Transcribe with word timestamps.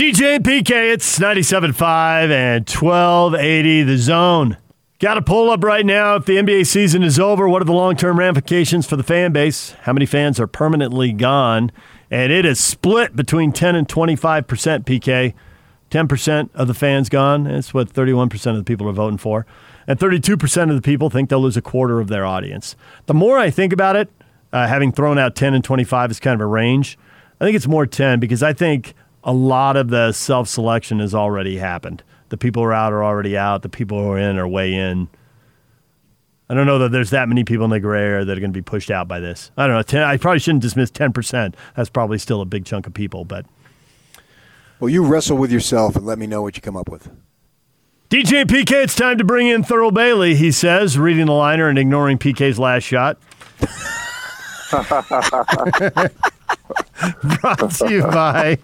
DJ 0.00 0.36
and 0.36 0.44
PK, 0.46 0.94
it's 0.94 1.18
97.5 1.18 2.30
and 2.30 2.66
1280 2.66 3.82
the 3.82 3.98
zone. 3.98 4.56
Got 4.98 5.18
a 5.18 5.22
pull 5.22 5.50
up 5.50 5.62
right 5.62 5.84
now. 5.84 6.14
If 6.14 6.24
the 6.24 6.38
NBA 6.38 6.66
season 6.68 7.02
is 7.02 7.18
over, 7.20 7.46
what 7.46 7.60
are 7.60 7.66
the 7.66 7.74
long 7.74 7.96
term 7.96 8.18
ramifications 8.18 8.86
for 8.86 8.96
the 8.96 9.02
fan 9.02 9.30
base? 9.30 9.72
How 9.82 9.92
many 9.92 10.06
fans 10.06 10.40
are 10.40 10.46
permanently 10.46 11.12
gone? 11.12 11.70
And 12.10 12.32
it 12.32 12.46
is 12.46 12.58
split 12.58 13.14
between 13.14 13.52
10 13.52 13.76
and 13.76 13.86
25% 13.86 14.46
PK. 14.84 15.34
10% 15.90 16.48
of 16.54 16.66
the 16.66 16.72
fans 16.72 17.10
gone. 17.10 17.44
That's 17.44 17.74
what 17.74 17.92
31% 17.92 18.52
of 18.52 18.56
the 18.56 18.64
people 18.64 18.88
are 18.88 18.94
voting 18.94 19.18
for. 19.18 19.44
And 19.86 19.98
32% 19.98 20.70
of 20.70 20.76
the 20.76 20.80
people 20.80 21.10
think 21.10 21.28
they'll 21.28 21.40
lose 21.40 21.58
a 21.58 21.62
quarter 21.62 22.00
of 22.00 22.08
their 22.08 22.24
audience. 22.24 22.74
The 23.04 23.12
more 23.12 23.36
I 23.36 23.50
think 23.50 23.70
about 23.70 23.96
it, 23.96 24.10
uh, 24.50 24.66
having 24.66 24.92
thrown 24.92 25.18
out 25.18 25.36
10 25.36 25.52
and 25.52 25.62
25 25.62 26.12
is 26.12 26.20
kind 26.20 26.36
of 26.36 26.40
a 26.40 26.46
range. 26.46 26.98
I 27.38 27.44
think 27.44 27.54
it's 27.54 27.68
more 27.68 27.84
10 27.84 28.18
because 28.18 28.42
I 28.42 28.54
think 28.54 28.94
a 29.24 29.32
lot 29.32 29.76
of 29.76 29.88
the 29.88 30.12
self 30.12 30.48
selection 30.48 31.00
has 31.00 31.14
already 31.14 31.56
happened. 31.58 32.02
The 32.30 32.36
people 32.36 32.62
who 32.62 32.68
are 32.68 32.72
out 32.72 32.92
are 32.92 33.04
already 33.04 33.36
out. 33.36 33.62
The 33.62 33.68
people 33.68 34.00
who 34.00 34.10
are 34.10 34.18
in 34.18 34.38
are 34.38 34.48
way 34.48 34.74
in. 34.74 35.08
I 36.48 36.54
don't 36.54 36.66
know 36.66 36.80
that 36.80 36.90
there's 36.90 37.10
that 37.10 37.28
many 37.28 37.44
people 37.44 37.64
in 37.64 37.70
the 37.70 37.78
gray 37.78 38.02
area 38.02 38.24
that 38.24 38.36
are 38.36 38.40
going 38.40 38.52
to 38.52 38.58
be 38.58 38.62
pushed 38.62 38.90
out 38.90 39.06
by 39.06 39.20
this. 39.20 39.52
I 39.56 39.66
don't 39.66 39.76
know. 39.76 39.82
10, 39.82 40.02
I 40.02 40.16
probably 40.16 40.40
shouldn't 40.40 40.62
dismiss 40.62 40.90
10%. 40.90 41.54
That's 41.76 41.90
probably 41.90 42.18
still 42.18 42.40
a 42.40 42.44
big 42.44 42.64
chunk 42.64 42.88
of 42.88 42.94
people, 42.94 43.24
but. 43.24 43.46
Well, 44.80 44.88
you 44.88 45.04
wrestle 45.04 45.36
with 45.36 45.52
yourself 45.52 45.94
and 45.94 46.04
let 46.04 46.18
me 46.18 46.26
know 46.26 46.42
what 46.42 46.56
you 46.56 46.62
come 46.62 46.76
up 46.76 46.88
with. 46.88 47.08
DJ 48.08 48.44
PK, 48.44 48.82
it's 48.82 48.96
time 48.96 49.18
to 49.18 49.24
bring 49.24 49.46
in 49.46 49.62
Thurl 49.62 49.94
Bailey, 49.94 50.34
he 50.34 50.50
says, 50.50 50.98
reading 50.98 51.26
the 51.26 51.32
liner 51.32 51.68
and 51.68 51.78
ignoring 51.78 52.18
PK's 52.18 52.58
last 52.58 52.82
shot. 52.82 53.16
Brought 57.40 57.70
to 57.72 57.90
you 57.90 58.02
by 58.02 58.56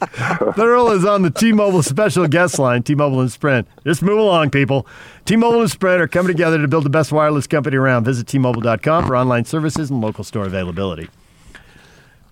Thurl 0.00 0.94
is 0.94 1.04
on 1.04 1.22
the 1.22 1.30
T-Mobile 1.30 1.82
special 1.82 2.26
guest 2.28 2.58
line, 2.58 2.82
T-Mobile 2.82 3.20
and 3.20 3.32
Sprint. 3.32 3.66
Just 3.84 4.02
move 4.02 4.18
along, 4.18 4.50
people. 4.50 4.86
T-Mobile 5.24 5.62
and 5.62 5.70
Sprint 5.70 6.00
are 6.00 6.08
coming 6.08 6.28
together 6.28 6.58
to 6.58 6.68
build 6.68 6.84
the 6.84 6.90
best 6.90 7.12
wireless 7.12 7.46
company 7.46 7.76
around. 7.76 8.04
Visit 8.04 8.26
T-Mobile.com 8.26 9.06
for 9.06 9.16
online 9.16 9.44
services 9.44 9.90
and 9.90 10.00
local 10.00 10.24
store 10.24 10.44
availability. 10.44 11.08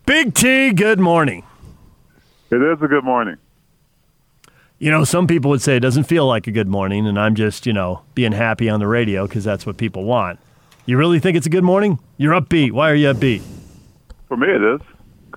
Big 0.05 0.35
T, 0.35 0.73
good 0.73 1.01
morning. 1.01 1.45
It 2.51 2.63
is 2.63 2.81
a 2.81 2.87
good 2.87 3.05
morning. 3.05 3.37
You 4.79 4.91
know, 4.91 5.05
some 5.05 5.27
people 5.27 5.51
would 5.51 5.63
say 5.63 5.77
it 5.77 5.81
doesn't 5.81 6.05
feel 6.05 6.27
like 6.27 6.47
a 6.47 6.53
good 6.53 6.69
morning, 6.69 7.07
and 7.07 7.19
I'm 7.19 7.35
just, 7.35 7.67
you 7.67 7.73
know, 7.73 8.03
being 8.15 8.33
happy 8.33 8.69
on 8.69 8.79
the 8.79 8.87
radio 8.87 9.27
because 9.27 9.43
that's 9.43 9.67
what 9.67 9.79
people 9.79 10.05
want. 10.05 10.39
You 10.85 10.97
really 10.97 11.19
think 11.19 11.37
it's 11.37 11.47
a 11.47 11.51
good 11.51 11.65
morning? 11.65 11.99
You're 12.19 12.41
upbeat. 12.41 12.71
Why 12.71 12.91
are 12.91 12.95
you 12.95 13.13
upbeat? 13.13 13.43
For 14.29 14.37
me, 14.37 14.49
it 14.49 14.63
is. 14.63 14.81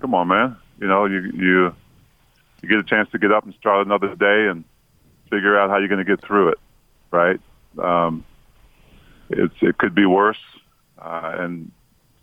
Come 0.01 0.15
on, 0.15 0.27
man. 0.27 0.57
You 0.79 0.87
know, 0.87 1.05
you 1.05 1.31
you 1.35 1.75
you 2.61 2.69
get 2.69 2.79
a 2.79 2.83
chance 2.83 3.09
to 3.11 3.19
get 3.19 3.31
up 3.31 3.45
and 3.45 3.53
start 3.55 3.85
another 3.85 4.15
day 4.15 4.47
and 4.47 4.63
figure 5.29 5.57
out 5.59 5.69
how 5.69 5.77
you're 5.77 5.87
going 5.87 6.05
to 6.05 6.15
get 6.15 6.23
through 6.25 6.49
it, 6.49 6.59
right? 7.11 7.39
Um, 7.77 8.25
it's 9.29 9.55
it 9.61 9.77
could 9.77 9.93
be 9.93 10.05
worse, 10.05 10.39
uh, 10.97 11.35
and 11.39 11.71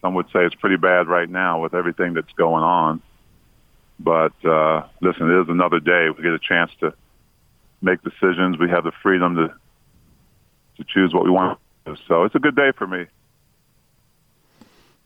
some 0.00 0.14
would 0.14 0.26
say 0.26 0.44
it's 0.44 0.54
pretty 0.54 0.76
bad 0.76 1.06
right 1.06 1.28
now 1.28 1.62
with 1.62 1.74
everything 1.74 2.14
that's 2.14 2.32
going 2.32 2.64
on. 2.64 3.02
But 3.98 4.32
uh, 4.44 4.86
listen, 5.00 5.30
it 5.30 5.42
is 5.42 5.48
another 5.48 5.80
day. 5.80 6.08
We 6.10 6.22
get 6.22 6.32
a 6.32 6.38
chance 6.38 6.70
to 6.80 6.94
make 7.80 8.02
decisions. 8.02 8.58
We 8.58 8.68
have 8.70 8.84
the 8.84 8.92
freedom 9.02 9.36
to 9.36 9.54
to 10.78 10.84
choose 10.84 11.14
what 11.14 11.24
we 11.24 11.30
want. 11.30 11.58
So 12.08 12.24
it's 12.24 12.34
a 12.34 12.40
good 12.40 12.56
day 12.56 12.72
for 12.76 12.86
me. 12.86 13.06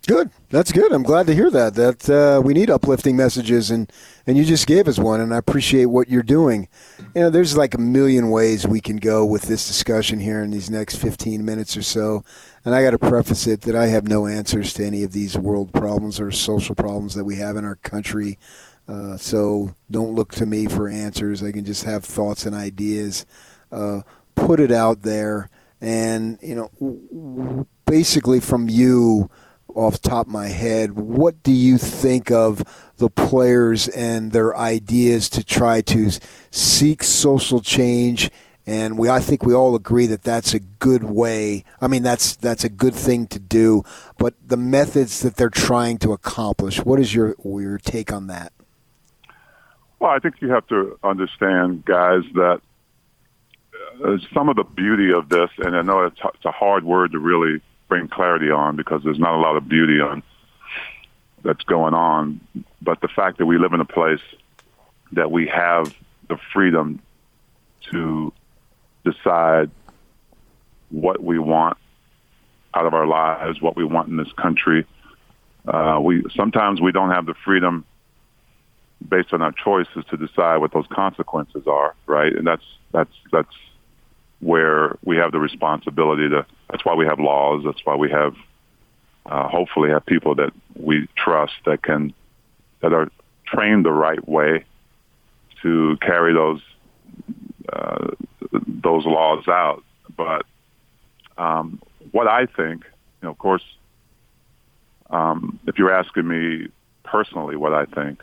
Good. 0.07 0.31
That's 0.49 0.73
good. 0.73 0.93
I'm 0.93 1.03
glad 1.03 1.27
to 1.27 1.35
hear 1.35 1.51
that. 1.51 1.75
That 1.75 2.09
uh, 2.09 2.41
we 2.41 2.55
need 2.55 2.71
uplifting 2.71 3.17
messages, 3.17 3.71
and 3.71 3.91
and 4.27 4.37
you 4.37 4.45
just 4.45 4.67
gave 4.67 4.89
us 4.89 4.99
one, 4.99 5.21
and 5.21 5.33
I 5.33 5.37
appreciate 5.37 5.87
what 5.87 6.09
you're 6.09 6.23
doing. 6.23 6.69
You 7.15 7.23
know, 7.23 7.31
there's 7.31 7.57
like 7.57 7.75
a 7.75 7.81
million 7.81 8.31
ways 8.31 8.67
we 8.67 8.81
can 8.81 8.97
go 8.97 9.27
with 9.27 9.43
this 9.43 9.67
discussion 9.69 10.19
here 10.19 10.43
in 10.43 10.51
these 10.51 10.71
next 10.71 10.97
15 10.97 11.45
minutes 11.45 11.77
or 11.77 11.83
so, 11.83 12.25
and 12.65 12.75
I 12.75 12.83
got 12.83 12.93
to 12.93 12.99
preface 12.99 13.47
it 13.47 13.61
that 13.63 13.77
I 13.77 13.87
have 13.87 14.09
no 14.09 14.27
answers 14.27 14.73
to 14.75 14.85
any 14.85 15.03
of 15.03 15.13
these 15.13 15.37
world 15.37 15.73
problems 15.73 16.19
or 16.19 16.31
social 16.31 16.75
problems 16.75 17.15
that 17.15 17.25
we 17.25 17.37
have 17.37 17.57
in 17.57 17.65
our 17.65 17.77
country. 17.77 18.39
Uh, 18.89 19.17
so 19.19 19.75
don't 19.91 20.15
look 20.15 20.33
to 20.33 20.47
me 20.47 20.67
for 20.67 20.89
answers. 20.89 21.43
I 21.43 21.53
can 21.53 21.65
just 21.65 21.85
have 21.85 22.05
thoughts 22.05 22.47
and 22.47 22.57
ideas. 22.57 23.27
Uh, 23.71 24.01
put 24.35 24.61
it 24.61 24.73
out 24.73 25.03
there, 25.03 25.51
and 25.81 26.39
you 26.41 26.55
know, 26.55 27.67
basically 27.85 28.41
from 28.41 28.69
you 28.69 29.31
off 29.75 30.01
top 30.01 30.27
of 30.27 30.33
my 30.33 30.49
head, 30.49 30.93
what 30.93 31.43
do 31.43 31.53
you 31.53 31.79
think 31.79 32.31
of 32.31 32.63
the 32.97 33.11
players 33.11 33.89
and 33.89 34.33
their 34.33 34.57
ideas 34.57 35.29
to 35.31 35.45
try 35.45 35.81
to 35.83 36.11
seek 36.51 37.03
social 37.03 37.61
change? 37.61 38.31
And 38.67 38.99
we, 38.99 39.09
I 39.09 39.21
think 39.21 39.45
we 39.45 39.55
all 39.55 39.75
agree 39.75 40.07
that 40.07 40.23
that's 40.23 40.55
a 40.55 40.61
good 40.61 41.05
way. 41.05 41.65
I 41.81 41.89
mean, 41.89 42.03
that's 42.03 42.37
that's 42.37 42.63
a 42.63 42.69
good 42.69 42.95
thing 42.95 43.27
to 43.29 43.39
do. 43.39 43.83
But 44.19 44.35
the 44.47 44.57
methods 44.57 45.21
that 45.21 45.37
they're 45.37 45.51
trying 45.51 45.99
to 45.99 46.13
accomplish, 46.13 46.79
what 46.85 47.01
is 47.01 47.15
your 47.15 47.35
your 47.43 47.79
take 47.79 48.13
on 48.13 48.27
that? 48.29 48.53
Well, 49.99 50.11
I 50.11 50.19
think 50.19 50.37
you 50.41 50.51
have 50.51 50.67
to 50.69 50.99
understand, 51.03 51.85
guys, 51.85 52.23
that 52.35 52.61
uh, 54.05 54.17
some 54.33 54.49
of 54.49 54.57
the 54.57 54.65
beauty 54.65 55.13
of 55.13 55.29
this, 55.29 55.51
and 55.59 55.77
I 55.77 55.83
know 55.83 56.05
it's, 56.05 56.21
it's 56.35 56.45
a 56.45 56.51
hard 56.51 56.85
word 56.85 57.13
to 57.13 57.19
really 57.19 57.61
bring 57.91 58.09
clarity 58.09 58.51
on 58.51 58.77
because 58.77 59.03
there's 59.05 59.19
not 59.19 59.35
a 59.35 59.43
lot 59.43 59.57
of 59.57 59.69
beauty 59.69 60.01
on 60.01 60.23
that's 61.45 61.65
going 61.65 61.93
on. 61.93 62.41
But 62.81 63.03
the 63.03 63.09
fact 63.09 63.37
that 63.39 63.47
we 63.47 63.59
live 63.59 63.75
in 63.75 63.81
a 63.81 63.85
place 63.85 64.21
that 65.13 65.31
we 65.31 65.47
have 65.49 65.93
the 66.29 66.39
freedom 66.55 67.03
to 67.91 68.33
decide 69.05 69.71
what 70.91 71.23
we 71.23 71.39
want 71.39 71.77
out 72.75 72.87
of 72.87 72.95
our 72.95 73.07
lives, 73.07 73.61
what 73.61 73.77
we 73.77 73.85
want 73.85 74.09
in 74.09 74.17
this 74.17 74.33
country. 74.41 74.87
Uh, 75.67 75.99
we 76.01 76.25
sometimes 76.35 76.81
we 76.81 76.93
don't 76.93 77.11
have 77.11 77.27
the 77.27 77.35
freedom 77.45 77.85
based 79.07 79.33
on 79.33 79.43
our 79.43 79.53
choices 79.53 80.05
to 80.11 80.17
decide 80.17 80.59
what 80.59 80.73
those 80.73 80.87
consequences 80.93 81.65
are, 81.67 81.95
right? 82.07 82.35
And 82.35 82.47
that's 82.47 82.65
that's 82.93 83.13
that's 83.33 83.55
where 84.41 84.97
we 85.05 85.17
have 85.17 85.33
the 85.33 85.39
responsibility 85.39 86.29
to. 86.29 86.47
That's 86.71 86.85
why 86.85 86.95
we 86.95 87.07
have 87.07 87.21
laws. 87.21 87.63
That's 87.65 87.85
why 87.85 87.97
we 87.97 88.11
have, 88.11 88.35
uh, 89.27 89.49
hopefully, 89.49 89.91
have 89.91 90.05
people 90.07 90.35
that 90.37 90.53
we 90.75 91.09
trust 91.17 91.53
that 91.67 91.83
can, 91.83 92.13
that 92.81 92.93
are 92.93 93.11
trained 93.47 93.85
the 93.85 93.93
right 93.93 94.27
way 94.29 94.65
to 95.63 95.97
carry 96.01 96.33
those 96.33 96.61
uh, 97.73 98.09
those 98.67 99.05
laws 99.05 99.47
out. 99.49 99.85
But 100.17 100.45
um, 101.39 101.81
what 102.13 102.27
I 102.27 102.47
think, 102.47 102.85
you 102.85 103.25
know, 103.27 103.31
of 103.31 103.39
course, 103.39 103.63
um, 105.11 105.59
if 105.67 105.79
you're 105.79 105.93
asking 105.93 106.27
me 106.27 106.69
personally, 107.05 107.57
what 107.57 107.73
I 107.73 107.85
think, 107.85 108.23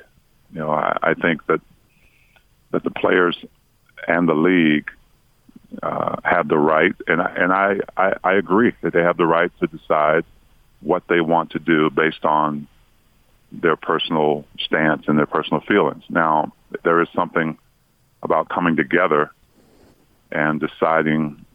you 0.53 0.59
know, 0.59 0.72
I, 0.72 0.97
I 1.01 1.13
think 1.13 1.45
that 1.47 1.61
that 2.72 2.84
the 2.84 2.91
players 2.91 3.38
and 4.07 4.28
the 4.28 4.34
league 4.34 4.89
uh, 5.83 6.16
have 6.23 6.47
the 6.47 6.57
right, 6.57 6.94
and 7.07 7.22
and 7.22 7.51
I, 7.51 7.79
I 7.95 8.13
I 8.23 8.33
agree 8.33 8.73
that 8.81 8.94
they 8.94 9.01
have 9.01 9.17
the 9.17 9.25
right 9.25 9.51
to 9.59 9.67
decide 9.67 10.23
what 10.81 11.03
they 11.09 11.22
want 11.22 11.51
to 11.51 11.59
do 11.59 11.89
based 11.89 12.23
on 12.23 12.67
their 13.51 13.75
personal 13.75 14.45
stance 14.59 15.03
and 15.07 15.17
their 15.17 15.25
personal 15.25 15.61
feelings. 15.61 16.03
Now, 16.09 16.53
there 16.83 17.01
is 17.01 17.07
something 17.16 17.57
about 18.23 18.50
coming 18.50 18.75
together 18.75 19.31
and 20.31 20.59
deciding 20.59 21.45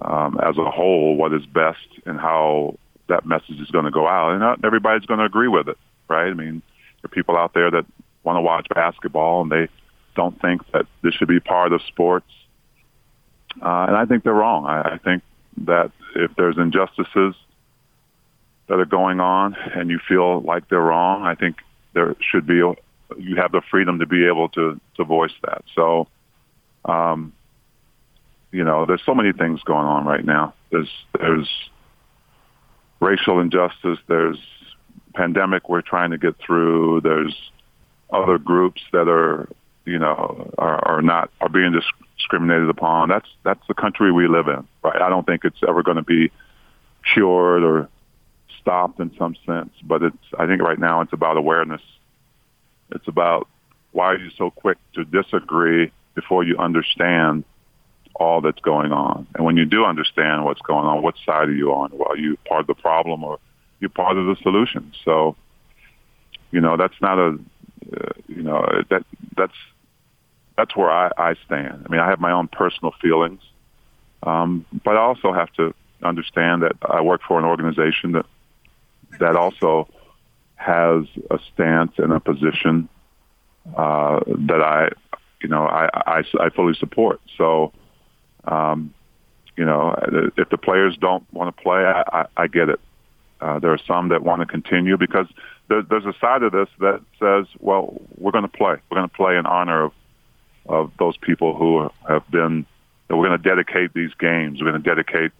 um, 0.00 0.38
as 0.42 0.56
a 0.58 0.70
whole 0.70 1.16
what 1.16 1.32
is 1.32 1.44
best 1.46 1.86
and 2.06 2.18
how 2.18 2.78
that 3.08 3.26
message 3.26 3.60
is 3.60 3.70
going 3.70 3.84
to 3.84 3.90
go 3.90 4.06
out. 4.06 4.30
And 4.30 4.40
not 4.40 4.64
everybody's 4.64 5.06
going 5.06 5.18
to 5.18 5.26
agree 5.26 5.48
with 5.48 5.68
it, 5.68 5.78
right? 6.08 6.28
I 6.28 6.34
mean, 6.34 6.62
there 7.02 7.06
are 7.06 7.08
people 7.08 7.36
out 7.36 7.52
there 7.54 7.70
that 7.70 7.84
want 8.22 8.36
to 8.36 8.40
watch 8.40 8.68
basketball 8.72 9.42
and 9.42 9.50
they 9.50 9.68
don't 10.14 10.40
think 10.40 10.62
that 10.72 10.86
this 11.02 11.14
should 11.14 11.28
be 11.28 11.40
part 11.40 11.72
of 11.72 11.82
sports 11.88 12.26
uh, 13.60 13.86
and 13.88 13.96
I 13.96 14.04
think 14.06 14.24
they're 14.24 14.32
wrong. 14.32 14.66
I, 14.66 14.94
I 14.94 14.98
think 14.98 15.22
that 15.64 15.92
if 16.14 16.34
there's 16.36 16.56
injustices 16.56 17.34
that 18.68 18.78
are 18.78 18.86
going 18.86 19.20
on 19.20 19.54
and 19.54 19.90
you 19.90 19.98
feel 20.08 20.40
like 20.40 20.68
they're 20.68 20.80
wrong, 20.80 21.24
I 21.24 21.34
think 21.34 21.56
there 21.92 22.16
should 22.20 22.46
be 22.46 22.62
you 23.18 23.36
have 23.36 23.52
the 23.52 23.62
freedom 23.70 23.98
to 23.98 24.06
be 24.06 24.26
able 24.26 24.48
to 24.50 24.80
to 24.96 25.04
voice 25.04 25.32
that. 25.42 25.62
So, 25.74 26.08
um, 26.84 27.32
you 28.50 28.64
know, 28.64 28.86
there's 28.86 29.02
so 29.04 29.14
many 29.14 29.32
things 29.32 29.60
going 29.64 29.86
on 29.86 30.06
right 30.06 30.24
now. 30.24 30.54
There's 30.70 30.90
there's 31.18 31.48
racial 33.00 33.40
injustice. 33.40 33.98
There's 34.06 34.38
pandemic 35.14 35.68
we're 35.68 35.82
trying 35.82 36.12
to 36.12 36.18
get 36.18 36.36
through. 36.38 37.02
There's 37.02 37.34
other 38.10 38.38
groups 38.38 38.80
that 38.92 39.08
are 39.08 39.48
you 39.84 39.98
know 39.98 40.52
are, 40.58 40.84
are 40.86 41.02
not 41.02 41.30
are 41.40 41.48
being 41.48 41.72
dis- 41.72 42.08
discriminated 42.22 42.68
upon. 42.68 43.08
That's 43.08 43.28
that's 43.42 43.66
the 43.66 43.74
country 43.74 44.12
we 44.12 44.28
live 44.28 44.46
in, 44.46 44.66
right? 44.82 45.02
I 45.02 45.08
don't 45.08 45.26
think 45.26 45.44
it's 45.44 45.60
ever 45.66 45.82
going 45.82 45.96
to 45.96 46.02
be 46.02 46.30
cured 47.12 47.64
or 47.64 47.88
stopped 48.60 49.00
in 49.00 49.10
some 49.18 49.36
sense, 49.44 49.70
but 49.82 50.02
it's 50.02 50.16
I 50.38 50.46
think 50.46 50.62
right 50.62 50.78
now 50.78 51.00
it's 51.00 51.12
about 51.12 51.36
awareness. 51.36 51.82
It's 52.92 53.08
about 53.08 53.48
why 53.90 54.12
are 54.12 54.18
you 54.18 54.30
so 54.38 54.50
quick 54.50 54.78
to 54.94 55.04
disagree 55.04 55.90
before 56.14 56.44
you 56.44 56.56
understand 56.58 57.44
all 58.14 58.40
that's 58.40 58.60
going 58.60 58.92
on? 58.92 59.26
And 59.34 59.44
when 59.44 59.56
you 59.56 59.64
do 59.64 59.84
understand 59.84 60.44
what's 60.44 60.62
going 60.62 60.86
on, 60.86 61.02
what 61.02 61.16
side 61.26 61.48
are 61.48 61.54
you 61.54 61.72
on? 61.72 61.90
Well, 61.92 62.08
are 62.10 62.16
you 62.16 62.36
part 62.46 62.60
of 62.60 62.66
the 62.68 62.74
problem 62.74 63.24
or 63.24 63.38
you're 63.80 63.90
part 63.90 64.16
of 64.16 64.26
the 64.26 64.36
solution? 64.42 64.92
So, 65.04 65.36
you 66.50 66.60
know, 66.60 66.76
that's 66.76 67.00
not 67.00 67.18
a, 67.18 67.38
uh, 67.96 68.12
you 68.28 68.42
know, 68.42 68.64
that 68.90 69.04
that's 69.36 69.56
that's 70.62 70.76
where 70.76 70.92
I, 70.92 71.10
I 71.18 71.34
stand. 71.44 71.84
I 71.84 71.90
mean, 71.90 72.00
I 72.00 72.08
have 72.08 72.20
my 72.20 72.30
own 72.30 72.46
personal 72.46 72.94
feelings, 73.02 73.42
um, 74.22 74.64
but 74.84 74.96
I 74.96 75.00
also 75.00 75.32
have 75.32 75.52
to 75.54 75.74
understand 76.04 76.62
that 76.62 76.76
I 76.82 77.00
work 77.00 77.20
for 77.26 77.36
an 77.36 77.44
organization 77.44 78.12
that 78.12 78.26
that 79.18 79.34
also 79.34 79.88
has 80.54 81.04
a 81.32 81.40
stance 81.52 81.94
and 81.98 82.12
a 82.12 82.20
position 82.20 82.88
uh, 83.76 84.20
that 84.26 84.62
I, 84.62 84.90
you 85.42 85.48
know, 85.48 85.66
I, 85.66 85.88
I, 86.06 86.22
I 86.38 86.50
fully 86.50 86.74
support. 86.74 87.20
So, 87.36 87.72
um, 88.44 88.94
you 89.56 89.64
know, 89.64 89.96
if 90.36 90.48
the 90.48 90.58
players 90.58 90.96
don't 90.96 91.24
want 91.32 91.54
to 91.54 91.60
play, 91.60 91.80
I, 91.84 92.04
I, 92.12 92.26
I 92.36 92.46
get 92.46 92.68
it. 92.68 92.78
Uh, 93.40 93.58
there 93.58 93.72
are 93.72 93.80
some 93.84 94.10
that 94.10 94.22
want 94.22 94.40
to 94.40 94.46
continue 94.46 94.96
because 94.96 95.26
there, 95.68 95.82
there's 95.82 96.06
a 96.06 96.14
side 96.20 96.44
of 96.44 96.52
this 96.52 96.68
that 96.78 97.00
says, 97.18 97.46
well, 97.58 98.00
we're 98.16 98.30
going 98.30 98.48
to 98.48 98.56
play. 98.56 98.76
We're 98.88 98.98
going 98.98 99.08
to 99.08 99.16
play 99.16 99.36
in 99.36 99.44
honor 99.44 99.82
of 99.82 99.92
of 100.66 100.92
those 100.98 101.16
people 101.16 101.54
who 101.54 101.88
have 102.08 102.28
been. 102.30 102.66
That 103.08 103.16
we're 103.16 103.28
going 103.28 103.42
to 103.42 103.48
dedicate 103.48 103.92
these 103.92 104.14
games. 104.18 104.60
We're 104.60 104.70
going 104.70 104.82
to 104.82 104.88
dedicate 104.88 105.32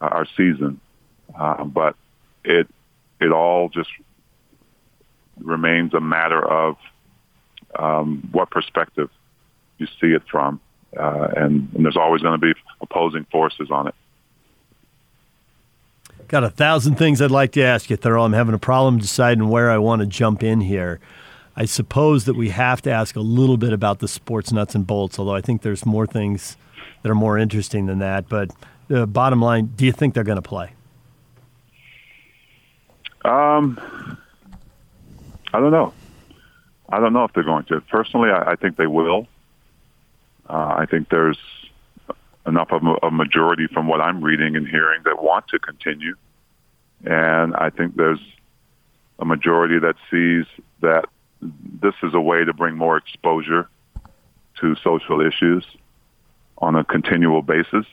our 0.00 0.26
season. 0.36 0.80
Uh, 1.38 1.64
but 1.64 1.96
it 2.44 2.68
it 3.20 3.32
all 3.32 3.68
just 3.68 3.90
remains 5.38 5.94
a 5.94 6.00
matter 6.00 6.44
of 6.44 6.76
um, 7.78 8.28
what 8.32 8.50
perspective 8.50 9.10
you 9.78 9.86
see 10.00 10.08
it 10.08 10.22
from, 10.30 10.60
uh, 10.98 11.28
and, 11.36 11.68
and 11.74 11.84
there's 11.84 11.96
always 11.96 12.22
going 12.22 12.38
to 12.38 12.54
be 12.54 12.58
opposing 12.80 13.24
forces 13.30 13.70
on 13.70 13.88
it. 13.88 13.94
Got 16.26 16.44
a 16.44 16.50
thousand 16.50 16.96
things 16.96 17.22
I'd 17.22 17.30
like 17.30 17.52
to 17.52 17.62
ask 17.62 17.88
you, 17.88 17.96
Thurl. 17.96 18.24
I'm 18.24 18.32
having 18.32 18.54
a 18.54 18.58
problem 18.58 18.98
deciding 18.98 19.48
where 19.48 19.70
I 19.70 19.78
want 19.78 20.00
to 20.00 20.06
jump 20.06 20.42
in 20.42 20.60
here. 20.60 21.00
I 21.58 21.64
suppose 21.64 22.24
that 22.26 22.36
we 22.36 22.50
have 22.50 22.82
to 22.82 22.92
ask 22.92 23.16
a 23.16 23.20
little 23.20 23.56
bit 23.56 23.72
about 23.72 23.98
the 23.98 24.06
sports 24.06 24.52
nuts 24.52 24.76
and 24.76 24.86
bolts, 24.86 25.18
although 25.18 25.34
I 25.34 25.40
think 25.40 25.62
there's 25.62 25.84
more 25.84 26.06
things 26.06 26.56
that 27.02 27.10
are 27.10 27.16
more 27.16 27.36
interesting 27.36 27.86
than 27.86 27.98
that. 27.98 28.28
But 28.28 28.52
the 28.86 29.08
bottom 29.08 29.42
line, 29.42 29.72
do 29.74 29.84
you 29.84 29.90
think 29.90 30.14
they're 30.14 30.22
going 30.22 30.40
to 30.40 30.48
play? 30.48 30.70
Um, 33.24 33.76
I 35.52 35.58
don't 35.58 35.72
know. 35.72 35.92
I 36.90 37.00
don't 37.00 37.12
know 37.12 37.24
if 37.24 37.32
they're 37.32 37.42
going 37.42 37.64
to. 37.64 37.80
Personally, 37.80 38.30
I, 38.30 38.52
I 38.52 38.54
think 38.54 38.76
they 38.76 38.86
will. 38.86 39.26
Uh, 40.48 40.76
I 40.78 40.86
think 40.88 41.08
there's 41.08 41.40
enough 42.46 42.70
of 42.70 42.82
a 43.02 43.10
majority 43.10 43.66
from 43.66 43.88
what 43.88 44.00
I'm 44.00 44.22
reading 44.22 44.54
and 44.54 44.66
hearing 44.66 45.02
that 45.06 45.20
want 45.20 45.48
to 45.48 45.58
continue. 45.58 46.14
And 47.04 47.56
I 47.56 47.70
think 47.70 47.96
there's 47.96 48.20
a 49.18 49.24
majority 49.24 49.80
that 49.80 49.96
sees 50.08 50.46
that 50.82 51.06
this 51.40 51.94
is 52.02 52.14
a 52.14 52.20
way 52.20 52.44
to 52.44 52.52
bring 52.52 52.76
more 52.76 52.96
exposure 52.96 53.68
to 54.60 54.74
social 54.82 55.20
issues 55.20 55.64
on 56.58 56.74
a 56.74 56.84
continual 56.84 57.42
basis. 57.42 57.86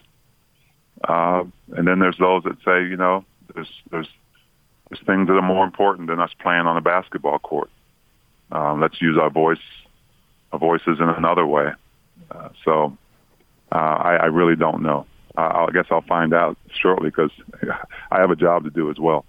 Uh, 1.07 1.43
and 1.75 1.87
then 1.87 1.99
there's 1.99 2.17
those 2.17 2.43
that 2.43 2.57
say, 2.65 2.83
you 2.87 2.97
know, 2.97 3.23
there's 3.53 3.69
there's 3.91 4.07
there's 4.89 5.01
things 5.05 5.27
that 5.27 5.33
are 5.33 5.41
more 5.41 5.63
important 5.63 6.07
than 6.07 6.19
us 6.19 6.31
playing 6.39 6.65
on 6.65 6.77
a 6.77 6.81
basketball 6.81 7.39
court. 7.39 7.69
Um, 8.51 8.79
let's 8.81 9.01
use 9.01 9.17
our 9.19 9.29
voice, 9.29 9.57
our 10.51 10.59
voices 10.59 10.99
in 10.99 11.09
another 11.09 11.45
way. 11.45 11.71
Uh, 12.31 12.49
so 12.63 12.97
uh, 13.71 13.75
I, 13.75 14.15
I 14.15 14.25
really 14.25 14.55
don't 14.55 14.81
know. 14.83 15.05
Uh, 15.37 15.65
I 15.67 15.71
guess 15.73 15.85
I'll 15.89 16.01
find 16.01 16.33
out 16.33 16.57
shortly 16.73 17.09
because 17.09 17.31
I 18.11 18.19
have 18.19 18.31
a 18.31 18.35
job 18.35 18.63
to 18.63 18.69
do 18.69 18.89
as 18.89 18.97
well. 18.99 19.25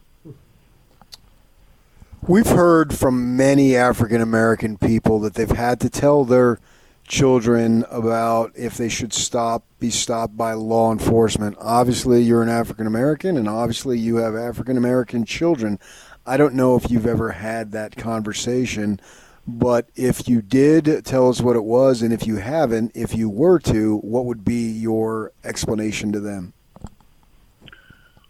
We've 2.28 2.49
heard 2.49 2.93
from 2.93 3.37
many 3.37 3.76
African 3.76 4.20
American 4.20 4.78
people 4.78 5.20
that 5.20 5.34
they've 5.34 5.49
had 5.49 5.78
to 5.78 5.88
tell 5.88 6.25
their 6.25 6.58
children 7.06 7.84
about 7.88 8.50
if 8.56 8.76
they 8.76 8.88
should 8.88 9.12
stop 9.12 9.62
be 9.78 9.90
stopped 9.90 10.37
by 10.37 10.55
law 10.55 10.90
enforcement. 10.90 11.56
Obviously, 11.61 12.23
you're 12.23 12.43
an 12.43 12.49
African 12.49 12.88
American, 12.88 13.37
and 13.37 13.49
obviously, 13.49 13.96
you 13.96 14.17
have 14.17 14.34
African 14.34 14.76
American 14.76 15.25
children. 15.25 15.78
I 16.26 16.37
don't 16.37 16.55
know 16.55 16.75
if 16.75 16.90
you've 16.90 17.06
ever 17.06 17.31
had 17.31 17.70
that 17.70 17.94
conversation, 17.94 18.99
but 19.46 19.88
if 19.94 20.28
you 20.28 20.43
did, 20.43 21.05
tell 21.05 21.28
us 21.28 21.40
what 21.40 21.55
it 21.55 21.62
was, 21.62 22.02
and 22.02 22.12
if 22.12 22.26
you 22.26 22.38
haven't, 22.38 22.90
if 22.96 23.14
you 23.14 23.31
were 23.31 23.61
to, 23.61 23.99
what 23.99 24.25
would 24.25 24.44
be 24.44 24.69
your 24.69 25.31
explanation 25.44 26.11
to 26.11 26.19
them? 26.19 26.55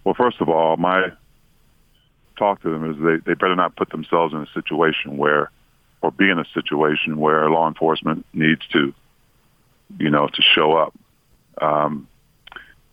Well, 0.04 0.14
first 0.14 0.42
of 0.42 0.50
all, 0.50 0.76
my 0.76 1.12
talk 2.36 2.62
to 2.62 2.70
them 2.70 2.90
is 2.90 2.96
they, 2.98 3.16
they 3.26 3.34
better 3.34 3.56
not 3.56 3.76
put 3.76 3.90
themselves 3.90 4.34
in 4.34 4.40
a 4.40 4.46
situation 4.54 5.16
where 5.16 5.50
or 6.02 6.10
be 6.10 6.30
in 6.30 6.38
a 6.38 6.44
situation 6.54 7.18
where 7.18 7.50
law 7.50 7.66
enforcement 7.66 8.24
needs 8.32 8.60
to, 8.72 8.92
you 9.98 10.10
know, 10.10 10.28
to 10.28 10.42
show 10.42 10.74
up. 10.74 10.94
Um, 11.60 12.06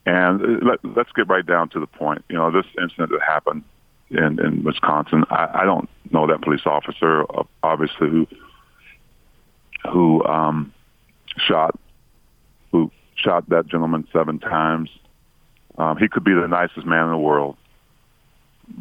and 0.06 0.64
let, 0.64 0.84
us 0.98 1.08
get 1.16 1.28
right 1.30 1.46
down 1.46 1.70
to 1.70 1.80
the 1.80 1.88
point. 1.88 2.24
You 2.30 2.38
know, 2.38 2.52
this 2.52 2.66
incident 2.82 3.12
that 3.12 3.22
happened 3.26 3.64
in, 4.10 4.40
in 4.40 4.64
Wisconsin, 4.64 5.24
I, 5.30 5.62
I 5.62 5.66
don't 5.66 5.90
know 6.12 6.28
that 6.28 6.42
police 6.42 6.66
officer, 6.66 7.26
obviously, 7.62 8.10
who 8.10 8.28
who 9.92 10.24
um, 10.26 10.74
shot 11.38 11.78
who 12.72 12.92
shot 13.16 13.48
that 13.50 13.68
gentleman 13.68 14.08
seven 14.12 14.40
times. 14.40 14.90
Um, 15.78 15.98
he 15.98 16.08
could 16.08 16.24
be 16.24 16.34
the 16.34 16.48
nicest 16.48 16.86
man 16.86 17.06
in 17.06 17.12
the 17.12 17.18
world, 17.18 17.58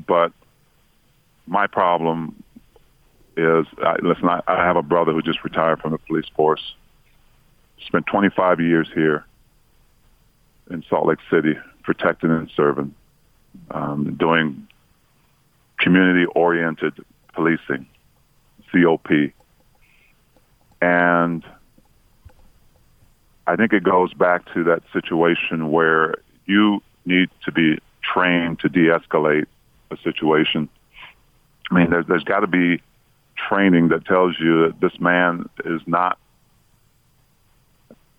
but 0.06 0.32
my 1.46 1.66
problem 1.66 2.42
is 3.36 3.66
I, 3.78 3.96
listen. 4.02 4.28
I, 4.28 4.42
I 4.46 4.64
have 4.64 4.76
a 4.76 4.82
brother 4.82 5.12
who 5.12 5.22
just 5.22 5.42
retired 5.44 5.80
from 5.80 5.92
the 5.92 5.98
police 5.98 6.28
force. 6.36 6.74
Spent 7.86 8.06
25 8.06 8.60
years 8.60 8.88
here 8.94 9.24
in 10.70 10.84
Salt 10.88 11.06
Lake 11.06 11.18
City, 11.30 11.54
protecting 11.82 12.30
and 12.30 12.50
serving, 12.54 12.94
um, 13.70 14.14
doing 14.14 14.68
community-oriented 15.78 17.04
policing, 17.34 17.86
COP, 18.70 19.32
and 20.80 21.44
I 23.46 23.56
think 23.56 23.72
it 23.72 23.82
goes 23.82 24.14
back 24.14 24.52
to 24.54 24.64
that 24.64 24.82
situation 24.92 25.70
where 25.70 26.14
you 26.46 26.82
need 27.04 27.28
to 27.44 27.52
be 27.52 27.78
trained 28.02 28.60
to 28.60 28.68
de-escalate 28.68 29.46
a 29.90 29.96
situation. 29.98 30.68
I 31.72 31.74
mean, 31.74 31.90
there's, 31.90 32.06
there's 32.06 32.24
got 32.24 32.40
to 32.40 32.46
be 32.46 32.82
training 33.48 33.88
that 33.88 34.04
tells 34.04 34.38
you 34.38 34.66
that 34.66 34.80
this 34.80 35.00
man 35.00 35.48
is 35.64 35.80
not 35.86 36.18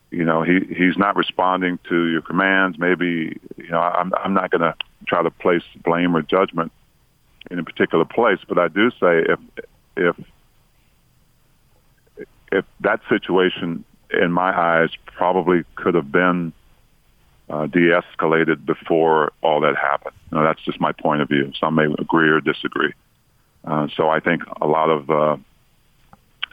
you 0.09 0.25
know 0.25 0.41
he 0.41 0.59
he's 0.75 0.97
not 0.97 1.15
responding 1.15 1.79
to 1.87 2.07
your 2.07 2.21
commands 2.21 2.77
maybe 2.77 3.39
you 3.55 3.69
know 3.69 3.79
i'm 3.79 4.11
i'm 4.15 4.33
not 4.33 4.51
going 4.51 4.61
to 4.61 4.75
try 5.07 5.21
to 5.21 5.29
place 5.29 5.61
blame 5.83 6.15
or 6.15 6.21
judgment 6.23 6.71
in 7.51 7.59
a 7.59 7.63
particular 7.63 8.05
place 8.05 8.39
but 8.49 8.57
i 8.57 8.67
do 8.67 8.89
say 8.91 9.23
if 9.29 9.39
if 9.95 10.15
if 12.51 12.65
that 12.81 12.99
situation 13.07 13.85
in 14.11 14.31
my 14.31 14.51
eyes 14.51 14.89
probably 15.05 15.63
could 15.75 15.95
have 15.95 16.11
been 16.11 16.51
uh, 17.49 17.67
de-escalated 17.67 18.65
before 18.65 19.31
all 19.41 19.59
that 19.61 19.75
happened. 19.75 20.15
You 20.31 20.37
know, 20.37 20.43
that's 20.43 20.61
just 20.63 20.79
my 20.79 20.91
point 20.91 21.21
of 21.21 21.29
view. 21.29 21.51
Some 21.59 21.75
may 21.75 21.85
agree 21.85 22.29
or 22.29 22.39
disagree. 22.39 22.93
Uh, 23.65 23.87
so 23.95 24.09
I 24.09 24.19
think 24.19 24.43
a 24.61 24.67
lot 24.67 24.89
of, 24.89 25.09
uh, 25.09 25.37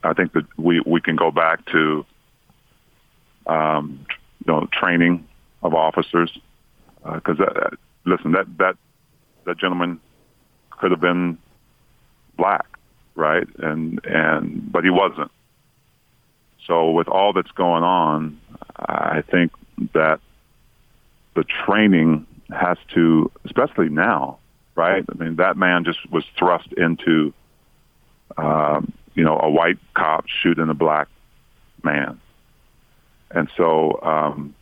I 0.04 0.14
think 0.14 0.32
that 0.32 0.46
we, 0.56 0.80
we 0.86 1.00
can 1.00 1.16
go 1.16 1.30
back 1.30 1.64
to, 1.66 2.04
um, 3.46 4.06
you 4.46 4.52
know, 4.52 4.66
training 4.72 5.26
of 5.62 5.74
officers. 5.74 6.36
Because 7.04 7.40
uh, 7.40 7.70
listen, 8.04 8.32
that 8.32 8.46
that 8.58 8.76
that 9.46 9.58
gentleman 9.58 10.00
could 10.70 10.90
have 10.90 11.00
been 11.00 11.38
black, 12.36 12.66
right? 13.14 13.46
And 13.58 14.00
and 14.04 14.70
but 14.70 14.84
he 14.84 14.90
wasn't. 14.90 15.30
So 16.66 16.90
with 16.90 17.08
all 17.08 17.32
that's 17.32 17.50
going 17.52 17.82
on, 17.82 18.38
I 18.76 19.22
think 19.30 19.52
that 19.94 20.20
the 21.34 21.44
training 21.44 22.26
has 22.50 22.76
to, 22.94 23.30
especially 23.44 23.88
now, 23.88 24.38
right? 24.80 25.04
I 25.10 25.22
mean, 25.22 25.36
that 25.36 25.58
man 25.58 25.84
just 25.84 25.98
was 26.10 26.24
thrust 26.38 26.72
into, 26.72 27.34
um, 28.38 28.92
you 29.14 29.22
know, 29.22 29.38
a 29.38 29.50
white 29.50 29.78
cop 29.94 30.24
shooting 30.26 30.70
a 30.70 30.74
black 30.74 31.08
man, 31.82 32.18
and 33.30 33.50
so, 33.58 34.00
um, 34.02 34.54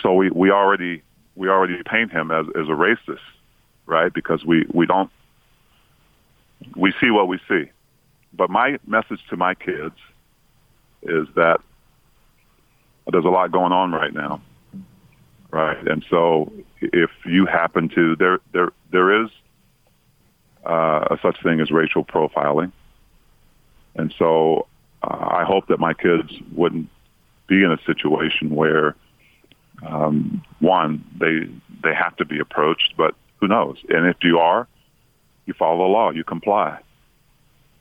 so 0.00 0.14
we 0.14 0.30
we 0.30 0.50
already 0.50 1.02
we 1.36 1.48
already 1.50 1.82
paint 1.84 2.10
him 2.10 2.30
as 2.30 2.46
as 2.58 2.68
a 2.68 2.76
racist, 2.86 3.18
right? 3.84 4.12
Because 4.12 4.44
we 4.46 4.64
we 4.72 4.86
don't 4.86 5.10
we 6.74 6.94
see 6.98 7.10
what 7.10 7.28
we 7.28 7.38
see. 7.46 7.70
But 8.32 8.48
my 8.48 8.78
message 8.86 9.20
to 9.28 9.36
my 9.36 9.54
kids 9.54 9.96
is 11.02 11.28
that 11.34 11.60
there's 13.12 13.24
a 13.26 13.28
lot 13.28 13.52
going 13.52 13.72
on 13.72 13.92
right 13.92 14.14
now, 14.14 14.40
right? 15.50 15.86
And 15.86 16.02
so 16.08 16.50
if 16.80 17.10
you 17.26 17.44
happen 17.44 17.90
to 17.90 18.16
there 18.16 18.38
there 18.52 18.70
there 18.90 19.22
is 19.24 19.30
uh, 20.64 21.06
a 21.10 21.18
such 21.22 21.42
thing 21.42 21.60
as 21.60 21.70
racial 21.70 22.04
profiling, 22.04 22.72
and 23.94 24.14
so 24.18 24.66
uh, 25.02 25.26
I 25.30 25.44
hope 25.44 25.68
that 25.68 25.80
my 25.80 25.94
kids 25.94 26.32
wouldn't 26.52 26.88
be 27.46 27.64
in 27.64 27.72
a 27.72 27.78
situation 27.84 28.54
where 28.54 28.94
um, 29.86 30.42
one 30.60 31.04
they 31.18 31.48
they 31.82 31.94
have 31.94 32.16
to 32.16 32.24
be 32.24 32.38
approached, 32.38 32.94
but 32.96 33.14
who 33.40 33.48
knows? 33.48 33.78
And 33.88 34.06
if 34.06 34.16
you 34.22 34.38
are, 34.38 34.68
you 35.46 35.54
follow 35.54 35.78
the 35.78 35.92
law, 35.92 36.10
you 36.10 36.24
comply, 36.24 36.78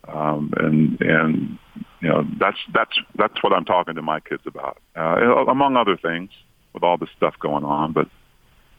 um, 0.07 0.53
and 0.57 1.01
and 1.01 1.57
you 2.01 2.09
know 2.09 2.25
that's 2.39 2.57
that's 2.73 2.97
that's 3.15 3.43
what 3.43 3.53
I'm 3.53 3.65
talking 3.65 3.95
to 3.95 4.01
my 4.01 4.19
kids 4.21 4.43
about, 4.45 4.77
uh, 4.95 5.45
among 5.47 5.75
other 5.75 5.97
things, 5.97 6.31
with 6.73 6.83
all 6.83 6.97
this 6.97 7.09
stuff 7.17 7.35
going 7.39 7.65
on. 7.65 7.91
But 7.91 8.07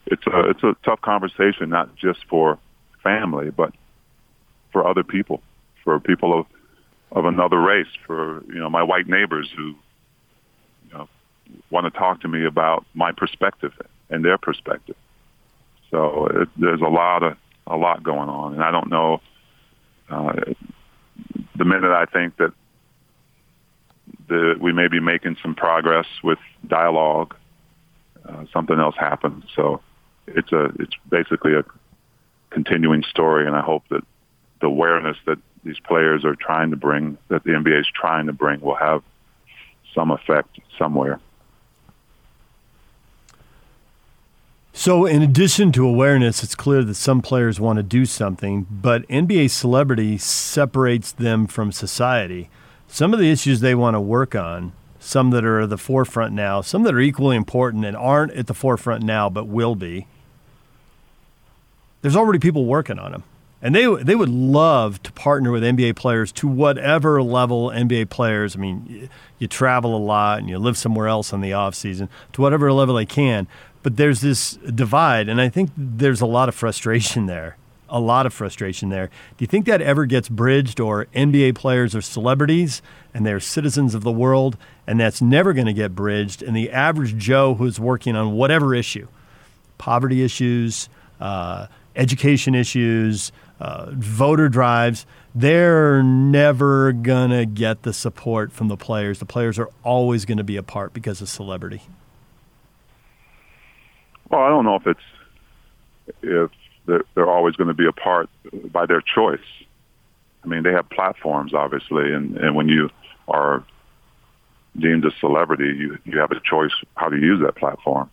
it's 0.07 0.25
a 0.27 0.49
it's 0.49 0.63
a 0.63 0.75
tough 0.83 1.01
conversation, 1.01 1.69
not 1.69 1.95
just 1.95 2.25
for 2.27 2.57
family, 3.03 3.51
but 3.51 3.73
for 4.71 4.87
other 4.87 5.03
people, 5.03 5.41
for 5.83 5.99
people 5.99 6.37
of 6.39 6.45
of 7.13 7.25
another 7.25 7.59
race, 7.59 7.87
for 8.05 8.43
you 8.47 8.59
know 8.59 8.69
my 8.69 8.83
white 8.83 9.07
neighbors 9.07 9.49
who 9.55 9.75
you 10.87 10.93
know 10.93 11.09
want 11.69 11.91
to 11.91 11.97
talk 11.97 12.21
to 12.21 12.27
me 12.27 12.45
about 12.45 12.85
my 12.93 13.11
perspective 13.11 13.73
and 14.09 14.23
their 14.23 14.37
perspective. 14.37 14.95
So 15.89 16.27
it, 16.27 16.49
there's 16.57 16.81
a 16.81 16.89
lot 16.89 17.23
of 17.23 17.37
a 17.67 17.75
lot 17.75 18.03
going 18.03 18.29
on, 18.29 18.53
and 18.53 18.63
I 18.63 18.71
don't 18.71 18.89
know. 18.89 19.21
Uh, 20.09 20.33
the 21.55 21.65
minute 21.65 21.91
I 21.91 22.05
think 22.05 22.37
that 22.37 22.53
the, 24.27 24.55
we 24.59 24.73
may 24.73 24.87
be 24.87 24.99
making 24.99 25.37
some 25.41 25.55
progress 25.55 26.07
with 26.23 26.39
dialogue, 26.67 27.35
uh, 28.27 28.45
something 28.51 28.79
else 28.79 28.95
happens. 28.97 29.43
So 29.55 29.81
it's 30.27 30.51
a 30.51 30.65
it's 30.79 30.95
basically 31.09 31.53
a 31.53 31.63
continuing 32.49 33.03
story, 33.03 33.45
and 33.45 33.55
I 33.55 33.61
hope 33.61 33.83
that 33.89 34.03
the 34.61 34.67
awareness 34.67 35.17
that 35.25 35.39
these 35.63 35.79
players 35.79 36.25
are 36.25 36.35
trying 36.35 36.71
to 36.71 36.77
bring, 36.77 37.17
that 37.27 37.43
the 37.43 37.51
NBA 37.51 37.81
is 37.81 37.87
trying 37.93 38.27
to 38.27 38.33
bring, 38.33 38.61
will 38.61 38.75
have 38.75 39.03
some 39.93 40.11
effect 40.11 40.59
somewhere. 40.77 41.19
So, 44.73 45.05
in 45.05 45.21
addition 45.21 45.71
to 45.73 45.85
awareness, 45.85 46.43
it's 46.43 46.55
clear 46.55 46.83
that 46.83 46.95
some 46.95 47.21
players 47.21 47.59
want 47.59 47.77
to 47.77 47.83
do 47.83 48.05
something, 48.05 48.65
but 48.71 49.07
NBA 49.09 49.51
celebrity 49.51 50.17
separates 50.17 51.11
them 51.11 51.45
from 51.45 51.71
society. 51.71 52.49
Some 52.87 53.13
of 53.13 53.19
the 53.19 53.29
issues 53.29 53.59
they 53.59 53.75
want 53.75 53.95
to 53.95 54.01
work 54.01 54.33
on, 54.33 54.71
some 54.99 55.31
that 55.31 55.43
are 55.43 55.61
at 55.61 55.69
the 55.69 55.77
forefront 55.77 56.33
now, 56.33 56.61
some 56.61 56.83
that 56.83 56.95
are 56.95 56.99
equally 56.99 57.35
important 57.35 57.85
and 57.85 57.97
aren't 57.97 58.31
at 58.33 58.47
the 58.47 58.53
forefront 58.53 59.03
now 59.03 59.29
but 59.29 59.45
will 59.45 59.75
be, 59.75 60.07
there's 62.01 62.15
already 62.15 62.39
people 62.39 62.65
working 62.65 62.97
on 62.97 63.11
them. 63.11 63.23
And 63.61 63.75
they, 63.75 63.85
they 64.03 64.15
would 64.15 64.29
love 64.29 65.01
to 65.03 65.11
partner 65.11 65.51
with 65.51 65.61
NBA 65.61 65.95
players 65.95 66.31
to 66.33 66.47
whatever 66.47 67.21
level 67.21 67.69
NBA 67.69 68.09
players, 68.09 68.55
I 68.55 68.59
mean, 68.59 69.09
you, 69.37 69.47
travel 69.47 69.95
a 69.95 69.99
lot 69.99 70.39
and 70.39 70.49
you 70.49 70.57
live 70.57 70.77
somewhere 70.77 71.07
else 71.07 71.31
in 71.31 71.41
the 71.41 71.53
off 71.53 71.75
season, 71.75 72.09
to 72.33 72.41
whatever 72.41 72.71
level 72.73 72.95
they 72.95 73.05
can. 73.05 73.47
But 73.83 73.97
there's 73.97 74.21
this 74.21 74.53
divide, 74.53 75.29
and 75.29 75.39
I 75.39 75.49
think 75.49 75.71
there's 75.75 76.21
a 76.21 76.25
lot 76.25 76.49
of 76.49 76.55
frustration 76.55 77.25
there. 77.27 77.57
A 77.89 77.99
lot 77.99 78.25
of 78.25 78.33
frustration 78.33 78.89
there. 78.89 79.07
Do 79.07 79.43
you 79.43 79.47
think 79.47 79.65
that 79.65 79.81
ever 79.81 80.05
gets 80.05 80.29
bridged, 80.29 80.79
or 80.79 81.07
NBA 81.13 81.55
players 81.55 81.93
are 81.93 82.01
celebrities 82.01 82.81
and 83.13 83.25
they're 83.25 83.41
citizens 83.41 83.93
of 83.93 84.03
the 84.03 84.11
world, 84.11 84.57
and 84.87 84.97
that's 84.97 85.21
never 85.21 85.51
going 85.51 85.67
to 85.67 85.73
get 85.73 85.93
bridged? 85.93 86.41
And 86.41 86.55
the 86.55 86.71
average 86.71 87.17
Joe 87.17 87.55
who's 87.55 87.81
working 87.81 88.15
on 88.15 88.31
whatever 88.31 88.73
issue, 88.73 89.07
poverty 89.77 90.23
issues, 90.23 90.87
uh, 91.19 91.67
education 91.95 92.55
issues, 92.55 93.31
uh, 93.61 93.91
voter 93.91 94.49
drives, 94.49 95.05
they're 95.35 96.01
never 96.01 96.91
going 96.91 97.29
to 97.29 97.45
get 97.45 97.83
the 97.83 97.93
support 97.93 98.51
from 98.51 98.69
the 98.69 98.75
players. 98.75 99.19
The 99.19 99.25
players 99.25 99.59
are 99.59 99.69
always 99.83 100.25
going 100.25 100.39
to 100.39 100.43
be 100.43 100.57
apart 100.57 100.93
because 100.93 101.21
of 101.21 101.29
celebrity. 101.29 101.83
Well, 104.29 104.41
I 104.41 104.49
don't 104.49 104.65
know 104.65 104.77
if 104.77 104.87
it's 104.87 104.99
if 106.23 106.49
they're, 106.87 107.03
they're 107.13 107.29
always 107.29 107.55
going 107.55 107.67
to 107.67 107.75
be 107.75 107.85
apart 107.85 108.31
by 108.71 108.87
their 108.87 109.01
choice. 109.01 109.39
I 110.43 110.47
mean, 110.47 110.63
they 110.63 110.71
have 110.71 110.89
platforms, 110.89 111.53
obviously, 111.53 112.11
and, 112.13 112.37
and 112.37 112.55
when 112.55 112.67
you 112.67 112.89
are 113.27 113.63
deemed 114.75 115.05
a 115.05 115.11
celebrity, 115.19 115.65
you 115.77 115.99
you 116.03 116.17
have 116.17 116.31
a 116.31 116.39
choice 116.39 116.71
how 116.95 117.09
to 117.09 117.17
use 117.17 117.39
that 117.41 117.57
platform. 117.57 118.09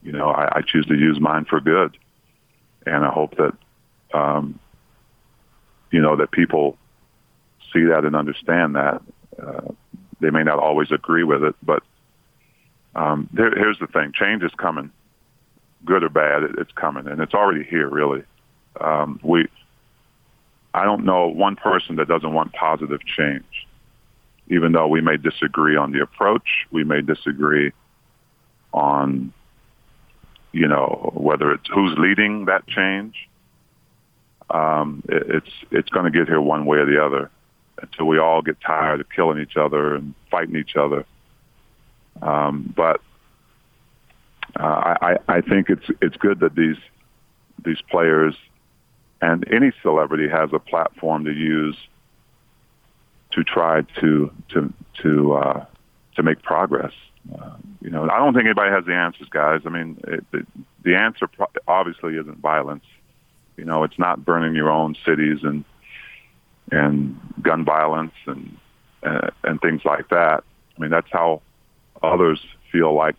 You 0.00 0.12
know, 0.12 0.30
I, 0.30 0.58
I 0.58 0.62
choose 0.62 0.86
to 0.86 0.94
use 0.94 1.20
mine 1.20 1.44
for 1.44 1.60
good, 1.60 1.98
and 2.86 3.04
I 3.04 3.10
hope 3.10 3.36
that 3.36 3.52
um, 4.14 4.58
you 5.90 6.00
know 6.00 6.16
that 6.16 6.30
people 6.30 6.76
see 7.72 7.84
that 7.84 8.04
and 8.04 8.16
understand 8.16 8.76
that. 8.76 9.02
Uh, 9.40 9.72
they 10.20 10.30
may 10.30 10.42
not 10.42 10.58
always 10.58 10.90
agree 10.90 11.24
with 11.24 11.42
it, 11.44 11.54
but 11.62 11.82
um, 12.94 13.28
there, 13.32 13.50
here's 13.50 13.78
the 13.78 13.86
thing: 13.86 14.12
change 14.14 14.42
is 14.42 14.52
coming, 14.56 14.90
good 15.84 16.02
or 16.02 16.08
bad. 16.08 16.42
It, 16.42 16.52
it's 16.58 16.72
coming, 16.72 17.06
and 17.06 17.20
it's 17.20 17.34
already 17.34 17.64
here. 17.64 17.88
Really, 17.88 18.22
um, 18.80 19.20
we. 19.22 19.46
I 20.74 20.84
don't 20.84 21.04
know 21.04 21.28
one 21.28 21.56
person 21.56 21.96
that 21.96 22.08
doesn't 22.08 22.34
want 22.34 22.52
positive 22.52 23.00
change, 23.04 23.66
even 24.48 24.72
though 24.72 24.88
we 24.88 25.00
may 25.00 25.16
disagree 25.16 25.76
on 25.76 25.92
the 25.92 26.02
approach. 26.02 26.66
We 26.70 26.84
may 26.84 27.00
disagree 27.00 27.72
on, 28.74 29.32
you 30.52 30.68
know, 30.68 31.12
whether 31.14 31.50
it's 31.52 31.66
who's 31.72 31.96
leading 31.96 32.44
that 32.44 32.66
change 32.66 33.14
um, 34.50 35.02
it, 35.08 35.22
it's 35.28 35.50
it's 35.70 35.88
going 35.90 36.10
to 36.10 36.16
get 36.16 36.28
here 36.28 36.40
one 36.40 36.66
way 36.66 36.78
or 36.78 36.86
the 36.86 37.02
other 37.02 37.30
until 37.82 38.06
we 38.06 38.18
all 38.18 38.42
get 38.42 38.60
tired 38.60 39.00
of 39.00 39.08
killing 39.10 39.38
each 39.38 39.56
other 39.56 39.94
and 39.94 40.14
fighting 40.30 40.56
each 40.56 40.76
other. 40.76 41.04
Um, 42.22 42.72
but 42.74 43.00
uh, 44.58 44.94
I, 45.02 45.16
I 45.28 45.40
think 45.40 45.68
it's 45.68 45.86
it's 46.00 46.16
good 46.16 46.40
that 46.40 46.54
these 46.54 46.78
these 47.64 47.82
players 47.90 48.34
and 49.20 49.44
any 49.52 49.72
celebrity 49.82 50.28
has 50.28 50.50
a 50.52 50.58
platform 50.58 51.24
to 51.24 51.32
use 51.32 51.76
to 53.32 53.44
try 53.44 53.82
to 54.00 54.30
to 54.50 54.72
to 55.02 55.34
uh, 55.34 55.64
to 56.14 56.22
make 56.22 56.42
progress. 56.42 56.92
Uh, 57.38 57.56
you 57.80 57.90
know, 57.90 58.04
I 58.08 58.18
don't 58.18 58.34
think 58.34 58.46
anybody 58.46 58.70
has 58.70 58.84
the 58.84 58.94
answers, 58.94 59.28
guys. 59.28 59.62
I 59.66 59.68
mean, 59.68 59.98
it, 60.06 60.24
it, 60.32 60.46
the 60.84 60.96
answer 60.96 61.26
pro- 61.26 61.50
obviously 61.66 62.16
isn't 62.16 62.38
violence. 62.38 62.84
You 63.56 63.64
know, 63.64 63.84
it's 63.84 63.98
not 63.98 64.24
burning 64.24 64.54
your 64.54 64.70
own 64.70 64.96
cities 65.04 65.38
and 65.42 65.64
and 66.72 67.18
gun 67.42 67.64
violence 67.64 68.14
and 68.26 68.56
uh, 69.02 69.30
and 69.44 69.60
things 69.60 69.82
like 69.84 70.08
that. 70.08 70.44
I 70.76 70.80
mean, 70.80 70.90
that's 70.90 71.10
how 71.10 71.42
others 72.02 72.40
feel 72.70 72.94
like 72.94 73.16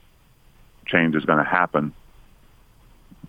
change 0.85 1.15
is 1.15 1.25
going 1.25 1.39
to 1.39 1.49
happen. 1.49 1.93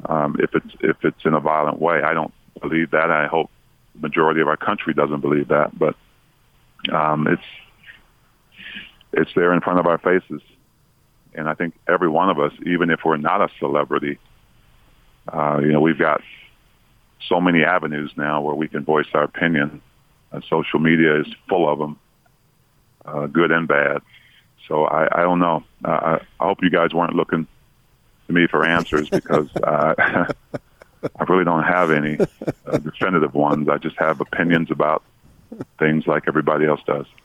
Um, 0.07 0.37
if 0.39 0.55
it's 0.55 0.75
if 0.81 0.97
it's 1.03 1.25
in 1.25 1.35
a 1.35 1.41
violent 1.41 1.81
way, 1.81 2.03
I 2.03 2.15
don't 2.15 2.33
believe 2.61 2.91
that. 2.93 3.11
I 3.11 3.27
hope 3.27 3.51
the 3.95 4.01
majority 4.01 4.41
of 4.41 4.49
our 4.49 4.57
country 4.57 4.95
doesn't 4.95 5.21
believe 5.21 5.49
that, 5.49 5.77
but 5.77 5.97
um, 6.93 7.27
it's 7.27 7.43
it's 9.13 9.31
there 9.35 9.53
in 9.53 9.61
front 9.61 9.81
of 9.81 9.87
our 9.87 9.99
faces, 9.99 10.43
and 11.35 11.49
I 11.49 11.55
think 11.55 11.75
every 11.89 12.09
one 12.09 12.31
of 12.31 12.39
us, 12.39 12.53
even 12.65 12.91
if 12.91 13.01
we're 13.05 13.17
not 13.17 13.41
a 13.41 13.49
celebrity, 13.59 14.19
uh, 15.33 15.59
you 15.61 15.73
know, 15.73 15.81
we've 15.81 15.99
got 15.99 16.21
so 17.27 17.41
many 17.41 17.65
avenues 17.65 18.13
now 18.17 18.41
where 18.41 18.55
we 18.55 18.69
can 18.69 18.85
voice 18.85 19.07
our 19.15 19.25
opinion. 19.25 19.83
Uh, 20.33 20.41
social 20.49 20.79
media 20.79 21.21
is 21.21 21.27
full 21.49 21.69
of 21.69 21.79
them, 21.79 21.99
uh, 23.05 23.27
good 23.27 23.51
and 23.51 23.67
bad. 23.67 24.03
So 24.67 24.85
I, 24.85 25.21
I 25.21 25.23
don't 25.23 25.39
know. 25.39 25.65
Uh, 25.85 26.19
I 26.39 26.45
hope 26.45 26.59
you 26.63 26.71
guys 26.71 26.93
weren't 26.93 27.15
looking 27.15 27.47
to 28.27 28.33
me 28.33 28.47
for 28.47 28.65
answers 28.65 29.09
because 29.09 29.49
uh, 29.63 29.95
I 31.19 31.25
really 31.29 31.45
don't 31.45 31.65
have 31.65 31.91
any 31.91 32.19
uh, 32.67 32.79
definitive 32.79 33.35
ones. 33.35 33.69
I 33.69 33.79
just 33.79 33.97
have 33.99 34.21
opinions 34.21 34.71
about 34.71 35.03
things 35.79 36.07
like 36.07 36.25
everybody 36.29 36.67
else 36.67 36.81
does. 36.87 37.07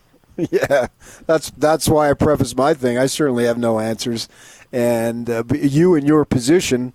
Yeah, 0.51 0.87
that's 1.27 1.51
that's 1.51 1.87
why 1.87 2.09
I 2.09 2.15
preface 2.15 2.55
my 2.55 2.73
thing. 2.73 2.97
I 2.97 3.05
certainly 3.05 3.45
have 3.45 3.59
no 3.59 3.79
answers, 3.79 4.27
and 4.71 5.29
uh, 5.29 5.43
you 5.51 5.93
in 5.93 6.07
your 6.07 6.25
position 6.25 6.93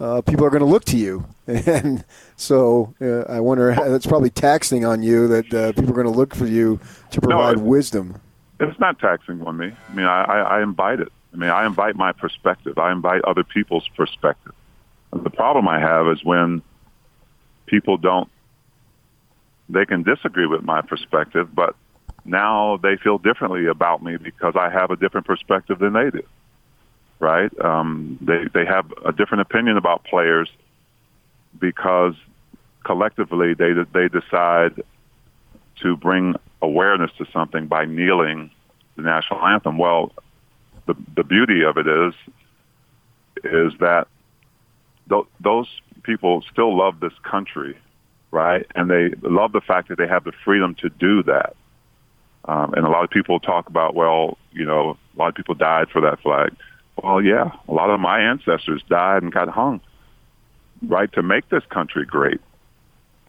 uh, 0.00 0.22
people 0.22 0.44
are 0.44 0.50
going 0.50 0.60
to 0.60 0.66
look 0.66 0.84
to 0.86 0.96
you. 0.96 1.26
And 1.46 2.04
so 2.36 2.94
uh, 3.00 3.22
I 3.22 3.40
wonder, 3.40 3.74
that's 3.74 4.06
probably 4.06 4.30
taxing 4.30 4.84
on 4.84 5.02
you 5.02 5.26
that 5.28 5.52
uh, 5.52 5.72
people 5.72 5.90
are 5.90 6.02
going 6.02 6.06
to 6.06 6.12
look 6.12 6.32
for 6.32 6.46
you 6.46 6.78
to 7.10 7.20
provide 7.20 7.58
no, 7.58 7.64
wisdom. 7.64 8.20
It's 8.60 8.78
not 8.78 9.00
taxing 9.00 9.42
on 9.42 9.56
me. 9.56 9.72
I 9.88 9.94
mean, 9.94 10.06
I, 10.06 10.22
I, 10.22 10.38
I 10.58 10.62
invite 10.62 11.00
it. 11.00 11.08
I 11.32 11.36
mean, 11.36 11.50
I 11.50 11.66
invite 11.66 11.96
my 11.96 12.12
perspective. 12.12 12.78
I 12.78 12.92
invite 12.92 13.22
other 13.22 13.42
people's 13.42 13.88
perspective. 13.96 14.52
And 15.12 15.24
the 15.24 15.30
problem 15.30 15.66
I 15.66 15.80
have 15.80 16.06
is 16.06 16.24
when 16.24 16.62
people 17.66 17.96
don't, 17.96 18.28
they 19.68 19.86
can 19.86 20.04
disagree 20.04 20.46
with 20.46 20.62
my 20.62 20.82
perspective, 20.82 21.52
but 21.54 21.74
now 22.24 22.76
they 22.76 22.96
feel 22.96 23.18
differently 23.18 23.66
about 23.66 24.02
me 24.02 24.16
because 24.16 24.54
I 24.56 24.70
have 24.70 24.90
a 24.90 24.96
different 24.96 25.26
perspective 25.26 25.78
than 25.80 25.94
they 25.94 26.10
do. 26.10 26.22
Right? 27.20 27.50
Um, 27.60 28.18
they 28.20 28.44
they 28.52 28.64
have 28.64 28.92
a 29.04 29.12
different 29.12 29.42
opinion 29.42 29.76
about 29.76 30.04
players 30.04 30.48
because 31.58 32.14
collectively 32.84 33.54
they 33.54 33.72
they 33.92 34.08
decide 34.08 34.82
to 35.82 35.96
bring 35.96 36.34
awareness 36.62 37.10
to 37.18 37.26
something 37.32 37.66
by 37.66 37.84
kneeling 37.84 38.50
the 38.96 39.02
national 39.02 39.44
anthem. 39.44 39.78
Well, 39.78 40.12
the 40.86 40.94
the 41.14 41.24
beauty 41.24 41.62
of 41.62 41.76
it 41.76 41.86
is 41.86 42.14
is 43.44 43.72
that 43.80 44.08
th- 45.08 45.26
those 45.40 45.68
people 46.02 46.42
still 46.50 46.76
love 46.76 47.00
this 47.00 47.12
country, 47.22 47.76
right? 48.30 48.66
And 48.74 48.90
they 48.90 49.10
love 49.22 49.52
the 49.52 49.60
fact 49.60 49.88
that 49.88 49.98
they 49.98 50.06
have 50.06 50.24
the 50.24 50.32
freedom 50.44 50.74
to 50.76 50.88
do 50.88 51.22
that. 51.24 51.54
Um, 52.46 52.74
and 52.74 52.86
a 52.86 52.90
lot 52.90 53.04
of 53.04 53.10
people 53.10 53.38
talk 53.38 53.68
about, 53.68 53.94
well, 53.94 54.38
you 54.52 54.64
know, 54.64 54.96
a 55.14 55.18
lot 55.18 55.28
of 55.28 55.34
people 55.34 55.54
died 55.54 55.88
for 55.90 56.00
that 56.00 56.20
flag. 56.20 56.54
Well, 56.96 57.22
yeah, 57.22 57.52
a 57.68 57.72
lot 57.72 57.90
of 57.90 58.00
my 58.00 58.20
ancestors 58.20 58.82
died 58.88 59.22
and 59.22 59.32
got 59.32 59.48
hung, 59.48 59.80
right, 60.86 61.10
to 61.12 61.22
make 61.22 61.48
this 61.48 61.64
country 61.70 62.04
great. 62.04 62.40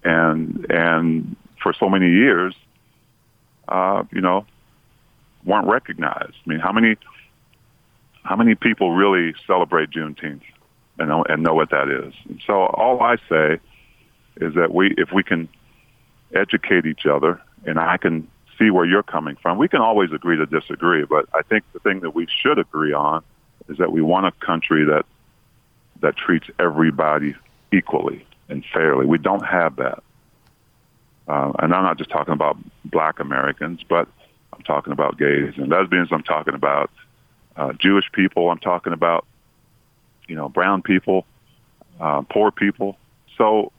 And 0.04 0.66
and 0.70 1.36
for 1.62 1.74
so 1.74 1.90
many 1.90 2.10
years, 2.10 2.56
uh, 3.68 4.04
you 4.12 4.22
know, 4.22 4.46
weren't 5.46 5.68
recognized. 5.68 6.36
I 6.46 6.50
mean, 6.50 6.60
how 6.60 6.72
many 6.72 6.98
how 8.24 8.36
many 8.36 8.56
people 8.56 8.92
really 8.92 9.34
celebrate 9.48 9.90
Juneteenth 9.92 10.42
and 11.00 11.10
know, 11.10 11.24
and 11.28 11.44
know 11.44 11.54
what 11.54 11.70
that 11.72 11.90
is? 11.90 12.14
And 12.28 12.42
so 12.46 12.66
all 12.66 13.02
I 13.02 13.18
say 13.30 13.60
is 14.38 14.54
that 14.56 14.74
we, 14.74 14.94
if 14.98 15.12
we 15.12 15.24
can 15.24 15.50
educate 16.34 16.86
each 16.86 17.06
other, 17.06 17.42
and 17.66 17.80
I 17.80 17.98
can 17.98 18.28
see 18.58 18.70
where 18.70 18.86
you're 18.86 19.04
coming 19.04 19.38
from, 19.42 19.58
we 19.58 19.68
can 19.68 19.82
always 19.82 20.12
agree 20.12 20.38
to 20.38 20.46
disagree. 20.46 21.04
But 21.04 21.28
I 21.34 21.42
think 21.42 21.64
the 21.74 21.80
thing 21.80 22.02
that 22.02 22.16
we 22.16 22.28
should 22.42 22.60
agree 22.60 22.94
on 22.94 23.24
is 23.72 23.78
that 23.78 23.92
we 23.92 24.02
want 24.02 24.26
a 24.26 24.32
country 24.46 24.86
that 24.86 25.06
that 26.02 26.18
treats 26.18 26.48
everybody 26.60 27.36
equally 27.72 28.26
and 28.50 28.66
fairly. 28.74 29.06
We 29.06 29.18
don't 29.18 29.46
have 29.46 29.78
that. 29.78 30.04
Uh, 31.28 31.54
and 31.60 31.74
I'm 31.74 31.84
not 31.84 31.98
just 31.98 32.10
talking 32.10 32.34
about 32.34 32.58
black 32.84 33.20
Americans, 33.20 33.82
but 33.88 34.08
I'm 34.52 34.62
talking 34.64 34.92
about 34.92 35.18
gays 35.18 35.54
and 35.58 35.70
lesbians. 35.70 36.10
I'm 36.12 36.24
talking 36.24 36.56
about 36.56 36.90
uh, 37.56 37.74
Jewish 37.74 38.06
people. 38.12 38.50
I'm 38.50 38.58
talking 38.58 38.94
about, 38.94 39.26
you 40.28 40.36
know, 40.36 40.50
brown 40.50 40.82
people, 40.82 41.26
uh, 42.00 42.24
poor 42.24 42.52
people. 42.52 42.98
So, 43.38 43.72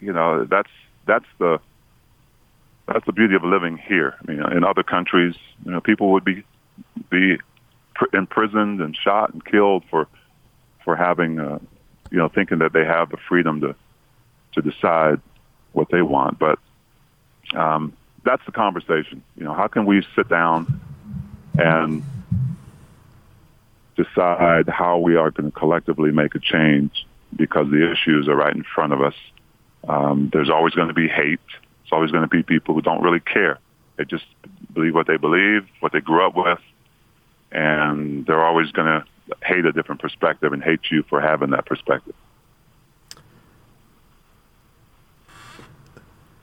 you 0.00 0.12
know, 0.12 0.44
that's 0.44 0.70
that's 1.06 1.26
the 1.38 1.60
that's 2.86 3.06
the 3.06 3.12
beauty 3.12 3.36
of 3.36 3.44
living 3.44 3.78
here. 3.78 4.16
I 4.20 4.30
mean, 4.30 4.42
in 4.52 4.64
other 4.64 4.82
countries, 4.82 5.36
you 5.64 5.70
know, 5.70 5.80
people 5.80 6.10
would 6.12 6.24
be 6.24 6.42
be 7.08 7.38
imprisoned 8.12 8.80
and 8.80 8.96
shot 8.96 9.32
and 9.32 9.44
killed 9.44 9.84
for 9.90 10.08
for 10.84 10.96
having, 10.96 11.38
uh, 11.38 11.58
you 12.10 12.18
know, 12.18 12.28
thinking 12.28 12.58
that 12.58 12.72
they 12.72 12.84
have 12.84 13.10
the 13.10 13.18
freedom 13.28 13.60
to 13.60 13.74
to 14.52 14.62
decide 14.62 15.20
what 15.72 15.88
they 15.90 16.02
want. 16.02 16.38
But 16.38 16.58
um, 17.54 17.92
that's 18.24 18.44
the 18.46 18.52
conversation. 18.52 19.22
You 19.36 19.44
know, 19.44 19.54
how 19.54 19.68
can 19.68 19.86
we 19.86 20.04
sit 20.16 20.28
down 20.28 20.80
and 21.58 22.02
decide 23.96 24.68
how 24.68 24.98
we 24.98 25.16
are 25.16 25.30
going 25.30 25.50
to 25.50 25.58
collectively 25.58 26.10
make 26.10 26.34
a 26.34 26.38
change 26.38 27.06
because 27.36 27.70
the 27.70 27.90
issues 27.90 28.28
are 28.28 28.36
right 28.36 28.54
in 28.54 28.64
front 28.74 28.92
of 28.92 29.02
us. 29.02 29.14
Um, 29.88 30.30
there's 30.32 30.50
always 30.50 30.74
going 30.74 30.88
to 30.88 30.94
be 30.94 31.08
hate. 31.08 31.40
There's 31.48 31.92
always 31.92 32.10
going 32.10 32.22
to 32.22 32.28
be 32.28 32.42
people 32.42 32.74
who 32.74 32.82
don't 32.82 33.02
really 33.02 33.20
care. 33.20 33.58
They 33.96 34.04
just 34.04 34.24
believe 34.72 34.94
what 34.94 35.06
they 35.06 35.16
believe, 35.16 35.66
what 35.80 35.92
they 35.92 36.00
grew 36.00 36.26
up 36.26 36.34
with, 36.36 36.60
and 37.52 38.26
they're 38.26 38.44
always 38.44 38.70
going 38.72 38.86
to 38.86 39.04
hate 39.44 39.64
a 39.64 39.72
different 39.72 40.00
perspective 40.00 40.52
and 40.52 40.62
hate 40.62 40.90
you 40.90 41.02
for 41.04 41.20
having 41.20 41.50
that 41.50 41.66
perspective. 41.66 42.14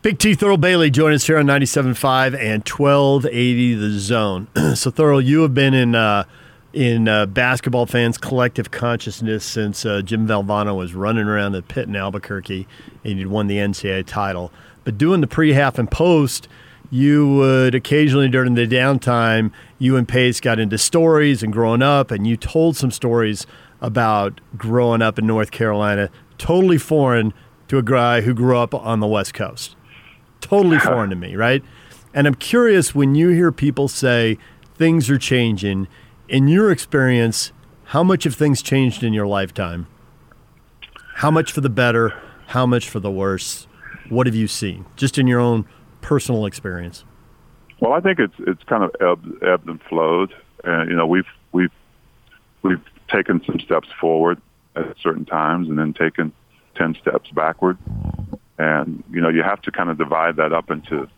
Big 0.01 0.19
T 0.19 0.35
Thurl 0.35 0.59
Bailey 0.61 0.89
join 0.89 1.11
us 1.11 1.27
here 1.27 1.37
on 1.37 1.47
97.5 1.47 2.27
and 2.39 2.67
1280 2.67 3.73
The 3.73 3.99
Zone. 3.99 4.47
so, 4.75 4.91
Thurl, 4.91 5.23
you 5.23 5.41
have 5.41 5.53
been 5.53 5.73
in 5.73 5.95
uh, 5.95 6.23
in 6.71 7.07
uh, 7.07 7.25
basketball 7.25 7.85
fans' 7.85 8.17
collective 8.17 8.69
consciousness 8.69 9.43
since 9.43 9.85
uh, 9.85 10.01
Jim 10.01 10.27
Valvano 10.27 10.77
was 10.77 10.93
running 10.93 11.27
around 11.27 11.53
the 11.53 11.61
pit 11.63 11.87
in 11.87 11.95
Albuquerque 11.95 12.67
and 13.03 13.17
you'd 13.17 13.27
won 13.27 13.47
the 13.47 13.57
NCAA 13.57 14.05
title. 14.05 14.51
But 14.83 14.97
doing 14.97 15.19
the 15.19 15.27
pre, 15.27 15.53
half, 15.53 15.79
and 15.79 15.89
post, 15.89 16.47
you 16.89 17.35
would 17.35 17.75
occasionally 17.75 18.29
during 18.29 18.55
the 18.55 18.67
downtime, 18.67 19.51
you 19.77 19.95
and 19.95 20.07
Pace 20.07 20.39
got 20.39 20.59
into 20.59 20.77
stories 20.77 21.43
and 21.43 21.51
growing 21.51 21.81
up, 21.81 22.11
and 22.11 22.25
you 22.25 22.37
told 22.37 22.77
some 22.77 22.91
stories 22.91 23.45
about 23.81 24.41
growing 24.57 25.01
up 25.01 25.19
in 25.19 25.27
North 25.27 25.51
Carolina, 25.51 26.09
totally 26.37 26.77
foreign 26.77 27.33
to 27.67 27.77
a 27.77 27.83
guy 27.83 28.21
who 28.21 28.33
grew 28.33 28.57
up 28.57 28.73
on 28.73 28.99
the 28.99 29.07
West 29.07 29.33
Coast. 29.33 29.75
Totally 30.41 30.79
foreign 30.79 31.09
to 31.09 31.15
me, 31.15 31.35
right? 31.35 31.63
And 32.13 32.25
I'm 32.25 32.35
curious 32.35 32.95
when 32.95 33.15
you 33.15 33.29
hear 33.29 33.51
people 33.51 33.87
say 33.87 34.37
things 34.75 35.09
are 35.09 35.17
changing 35.17 35.87
in 36.29 36.47
your 36.47 36.71
experience, 36.71 37.51
how 37.85 38.03
much 38.03 38.23
have 38.25 38.35
things 38.35 38.61
changed 38.61 39.03
in 39.03 39.13
your 39.13 39.27
lifetime? 39.27 39.87
How 41.15 41.31
much 41.31 41.51
for 41.51 41.61
the 41.61 41.69
better? 41.69 42.13
How 42.47 42.65
much 42.65 42.89
for 42.89 42.99
the 42.99 43.11
worse? 43.11 43.67
What 44.09 44.27
have 44.27 44.35
you 44.35 44.47
seen, 44.47 44.85
just 44.95 45.17
in 45.17 45.27
your 45.27 45.39
own 45.39 45.65
personal 46.07 46.45
experience? 46.45 47.03
Well, 47.81 47.91
I 47.91 47.99
think 47.99 48.17
it's 48.17 48.33
it's 48.39 48.63
kind 48.63 48.83
of 48.83 48.95
ebbed, 49.01 49.43
ebbed 49.43 49.67
and 49.67 49.81
flowed, 49.83 50.33
and 50.63 50.89
you 50.89 50.95
know 50.95 51.05
we've 51.05 51.27
we've 51.51 51.71
we've 52.63 52.81
taken 53.09 53.43
some 53.45 53.59
steps 53.59 53.89
forward 53.99 54.41
at 54.77 54.95
certain 55.03 55.25
times, 55.25 55.67
and 55.67 55.77
then 55.77 55.93
taken 55.93 56.31
ten 56.75 56.95
steps 56.95 57.29
backward, 57.31 57.77
and 58.57 59.03
you 59.11 59.19
know 59.19 59.27
you 59.27 59.43
have 59.43 59.61
to 59.63 59.71
kind 59.71 59.89
of 59.89 59.97
divide 59.97 60.37
that 60.37 60.53
up 60.53 60.71
into 60.71 61.09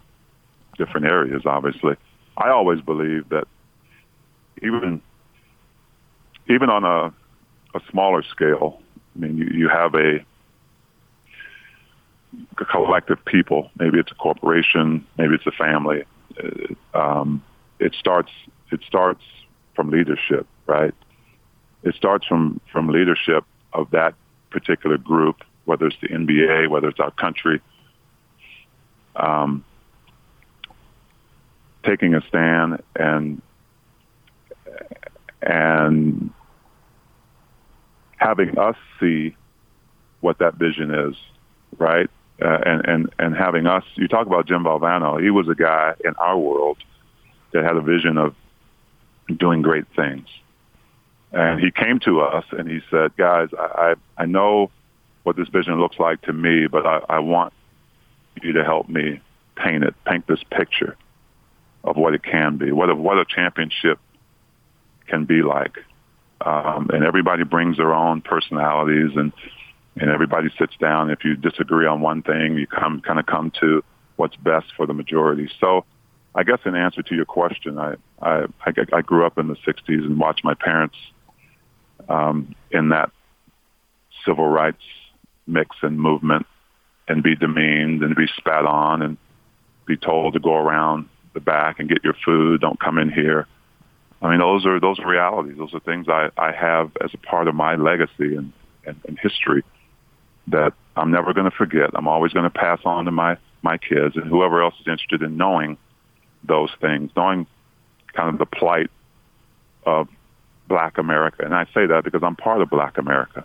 different 0.78 1.06
areas. 1.06 1.44
Obviously, 1.46 1.96
I 2.36 2.50
always 2.50 2.82
believe 2.82 3.30
that 3.30 3.48
even 4.64 5.02
even 6.50 6.70
on 6.72 6.84
a 6.84 7.14
a 7.78 7.82
smaller 7.92 8.24
scale, 8.24 8.82
I 9.16 9.20
mean, 9.20 9.38
you, 9.38 9.50
you 9.54 9.70
have 9.70 9.94
a, 9.94 10.26
a 12.60 12.66
collective 12.66 13.24
people. 13.26 13.70
Maybe 13.80 14.00
it's 14.00 14.12
a 14.12 14.16
corporation. 14.16 15.06
Maybe 15.18 15.36
it's 15.36 15.48
a 15.48 15.52
family. 15.52 16.04
It, 16.38 16.78
um, 16.94 17.44
it 17.80 17.96
starts. 17.96 18.32
It 18.72 18.82
starts 18.86 19.24
from 19.76 19.90
leadership, 19.90 20.46
right? 20.68 20.94
It 21.84 21.96
starts 21.96 22.26
from 22.28 22.60
from 22.72 22.90
leadership 22.90 23.46
of 23.74 23.90
that 23.92 24.16
particular 24.50 24.98
group, 24.98 25.44
whether 25.66 25.88
it's 25.88 25.98
the 26.02 26.10
NBA, 26.10 26.70
whether 26.70 26.88
it's 26.88 27.00
our 27.00 27.12
country. 27.12 27.62
Um, 29.16 29.66
taking 31.84 32.14
a 32.14 32.22
stand 32.28 32.82
and 32.96 33.42
and 35.42 36.32
having 38.18 38.58
us 38.58 38.76
see 39.00 39.36
what 40.20 40.40
that 40.40 40.56
vision 40.56 40.94
is, 40.94 41.16
right? 41.78 42.10
Uh, 42.42 42.58
and, 42.66 42.88
and, 42.88 43.10
and 43.20 43.36
having 43.36 43.68
us, 43.68 43.84
you 43.96 44.08
talk 44.08 44.26
about 44.26 44.48
Jim 44.48 44.64
Valvano, 44.64 45.22
he 45.22 45.30
was 45.30 45.50
a 45.50 45.56
guy 45.56 45.94
in 46.06 46.16
our 46.16 46.38
world 46.38 46.78
that 47.52 47.64
had 47.64 47.76
a 47.76 47.82
vision 47.82 48.18
of 48.18 48.34
doing 49.38 49.62
great 49.62 49.86
things. 49.96 50.28
And 51.32 51.60
he 51.60 51.70
came 51.70 52.00
to 52.00 52.22
us 52.22 52.46
and 52.52 52.70
he 52.70 52.80
said, 52.90 53.16
guys, 53.18 53.50
I, 53.58 53.96
I, 54.18 54.24
I 54.24 54.26
know 54.26 54.72
what 55.24 55.36
this 55.36 55.50
vision 55.50 55.80
looks 55.80 56.00
like 56.00 56.22
to 56.24 56.34
me, 56.34 56.68
but 56.68 56.88
I, 56.88 57.02
I 57.10 57.20
want 57.20 57.54
you 58.42 58.54
to 58.54 58.64
help 58.64 58.88
me 58.88 59.20
paint 59.56 59.84
it, 59.84 59.94
paint 60.06 60.26
this 60.28 60.44
picture 60.50 60.96
of 61.84 61.98
what 61.98 62.14
it 62.14 62.24
can 62.24 62.58
be, 62.58 62.72
what 62.72 62.90
a, 62.90 62.96
what 62.96 63.18
a 63.18 63.26
championship 63.26 64.00
can 65.08 65.26
be 65.26 65.42
like. 65.42 65.78
Um, 66.42 66.90
and 66.94 67.04
everybody 67.04 67.44
brings 67.44 67.78
their 67.78 67.94
own 67.94 68.22
personalities 68.22 69.12
and 69.16 69.34
and 69.96 70.10
everybody 70.10 70.50
sits 70.58 70.76
down. 70.80 71.10
If 71.10 71.24
you 71.24 71.36
disagree 71.36 71.86
on 71.86 72.02
one 72.02 72.22
thing, 72.22 72.58
you 72.58 72.68
come 72.68 73.02
kind 73.02 73.20
of 73.20 73.26
come 73.26 73.52
to 73.60 73.84
what's 74.16 74.36
best 74.38 74.68
for 74.76 74.86
the 74.86 74.94
majority. 74.94 75.50
So, 75.60 75.86
I 76.36 76.44
guess 76.44 76.60
in 76.66 76.76
answer 76.76 77.02
to 77.02 77.16
your 77.16 77.26
question, 77.26 77.78
I 77.78 77.96
I, 78.22 78.46
I 78.94 79.02
grew 79.02 79.26
up 79.26 79.38
in 79.38 79.48
the 79.48 79.56
'60s 79.56 80.06
and 80.06 80.20
watched 80.20 80.44
my 80.44 80.54
parents 80.54 80.96
um, 82.08 82.56
in 82.72 82.90
that 82.90 83.12
civil 84.26 84.48
rights 84.48 84.84
mix 85.48 85.76
and 85.82 86.00
movement, 86.00 86.46
and 87.08 87.24
be 87.24 87.36
demeaned 87.36 88.04
and 88.04 88.16
be 88.16 88.28
spat 88.38 88.66
on 88.66 89.02
and 89.02 89.18
be 89.86 89.98
told 89.98 90.34
to 90.34 90.40
go 90.40 90.56
around 90.56 91.10
the 91.34 91.40
back 91.40 91.80
and 91.80 91.90
get 91.90 92.04
your 92.04 92.16
food. 92.26 92.62
Don't 92.62 92.80
come 92.80 92.98
in 93.00 93.12
here. 93.12 93.48
I 94.22 94.30
mean, 94.30 94.40
those 94.40 94.66
are 94.66 94.80
those 94.80 95.00
are 95.00 95.08
realities. 95.08 95.58
Those 95.58 95.74
are 95.74 95.80
things 95.80 96.08
I, 96.08 96.30
I 96.38 96.52
have 96.52 96.92
as 97.04 97.12
a 97.14 97.18
part 97.18 97.48
of 97.48 97.56
my 97.56 97.76
legacy 97.76 98.36
and, 98.36 98.54
and, 98.86 99.00
and 99.08 99.18
history 99.20 99.64
that 100.50 100.74
I'm 100.96 101.12
never 101.12 101.34
going 101.34 101.50
to 101.50 101.56
forget. 101.56 101.92
I'm 101.94 102.08
always 102.08 102.34
going 102.34 102.44
to 102.44 102.50
pass 102.50 102.80
on 102.86 103.06
to 103.06 103.12
my 103.12 103.38
my 103.62 103.78
kids 103.78 104.16
and 104.16 104.26
whoever 104.26 104.64
else 104.64 104.74
is 104.80 104.88
interested 104.88 105.22
in 105.22 105.36
knowing 105.36 105.78
those 106.44 106.70
things, 106.80 107.12
knowing 107.16 107.46
kind 108.14 108.30
of 108.30 108.40
the 108.40 108.46
plight 108.46 108.90
of 109.86 110.08
Black 110.68 110.98
America. 110.98 111.44
And 111.44 111.54
I 111.54 111.66
say 111.74 111.88
that 111.88 112.04
because 112.06 112.22
I'm 112.24 112.38
part 112.38 112.62
of 112.62 112.70
Black 112.70 112.98
America. 112.98 113.44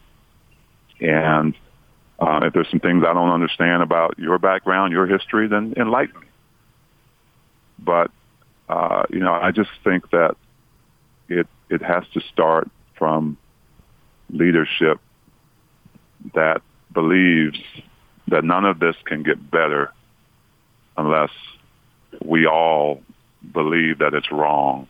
And 1.01 1.55
uh, 2.21 2.41
if 2.45 2.53
there's 2.53 2.71
some 2.71 2.79
things 2.79 3.03
I 3.05 3.13
don't 3.13 3.31
understand 3.31 3.83
about 3.83 4.19
your 4.19 4.39
background, 4.39 4.93
your 4.93 5.07
history, 5.07 5.49
then 5.49 5.75
enlighten 5.77 6.21
me. 6.21 6.27
But 7.79 8.11
uh, 8.69 9.05
you 9.11 9.19
know, 9.19 9.33
I 9.33 9.51
just 9.51 9.71
think 9.83 10.11
that 10.11 10.37
it 11.29 11.47
it 11.69 11.83
has 11.83 12.05
to 12.15 12.21
start 12.33 12.71
from 12.97 13.37
leadership 14.31 15.01
that 16.35 16.63
believes 16.95 17.59
that 18.29 18.45
none 18.45 18.65
of 18.65 18.79
this 18.79 18.97
can 19.05 19.23
get 19.23 19.51
better 19.51 19.93
unless 20.97 21.31
we 22.25 22.47
all 22.47 23.03
believe 23.53 23.99
that 23.99 24.15
it's 24.15 24.31
wrong, 24.31 24.89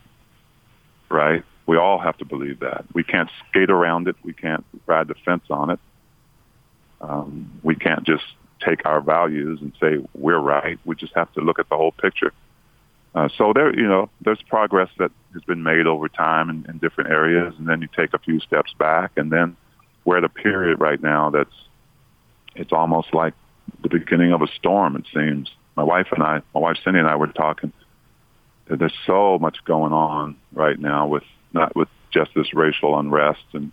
right? 1.09 1.43
We 1.67 1.77
all 1.79 1.99
have 1.99 2.17
to 2.19 2.25
believe 2.25 2.61
that. 2.61 2.85
We 2.93 3.03
can't 3.03 3.31
skate 3.49 3.71
around 3.71 4.07
it. 4.07 4.17
We 4.23 4.35
can't 4.35 4.65
ride 4.87 5.09
the 5.09 5.15
fence 5.25 5.45
on 5.51 5.71
it. 5.71 5.81
Um, 7.01 7.51
we 7.63 7.75
can't 7.75 8.05
just 8.05 8.25
take 8.65 8.87
our 8.87 9.01
values 9.01 9.61
and 9.61 9.73
say 9.81 10.05
we're 10.15 10.39
right. 10.39 10.79
We 10.85 10.95
just 10.95 11.15
have 11.15 11.33
to 11.35 11.41
look 11.41 11.59
at 11.59 11.69
the 11.69 11.77
whole 11.77 11.93
picture. 11.93 12.33
Uh, 13.15 13.29
so 13.37 13.53
there, 13.53 13.75
you 13.75 13.87
know, 13.87 14.11
there's 14.21 14.43
progress 14.49 14.91
that 14.99 15.11
has 15.33 15.43
been 15.45 15.63
made 15.63 15.87
over 15.87 16.09
time 16.09 16.51
in, 16.51 16.67
in 16.69 16.79
different 16.79 17.11
areas, 17.11 17.55
and 17.59 17.69
then 17.69 17.81
you 17.81 17.89
take 17.97 18.13
a 18.13 18.19
few 18.19 18.41
steps 18.41 18.73
back, 18.79 19.13
and 19.17 19.31
then 19.31 19.57
we're 20.05 20.19
at 20.19 20.25
a 20.25 20.29
period 20.29 20.81
right 20.81 21.01
now 21.01 21.31
that's 21.31 21.55
it's 22.55 22.73
almost 22.73 23.15
like 23.15 23.35
the 23.83 23.89
beginning 23.89 24.33
of 24.33 24.43
a 24.43 24.49
storm. 24.49 24.97
It 24.97 25.07
seems. 25.13 25.51
My 25.77 25.83
wife 25.83 26.09
and 26.13 26.23
I, 26.23 26.41
my 26.55 26.61
wife 26.61 26.77
Cindy 26.85 27.01
and 27.01 27.09
I, 27.09 27.17
were 27.17 27.27
talking. 27.27 27.73
There's 28.67 28.95
so 29.07 29.39
much 29.39 29.59
going 29.65 29.93
on 29.93 30.37
right 30.53 30.79
now 30.79 31.07
with 31.07 31.25
not 31.53 31.75
with 31.77 31.89
just 32.13 32.31
this 32.35 32.55
racial 32.55 32.99
unrest 32.99 33.45
and 33.53 33.73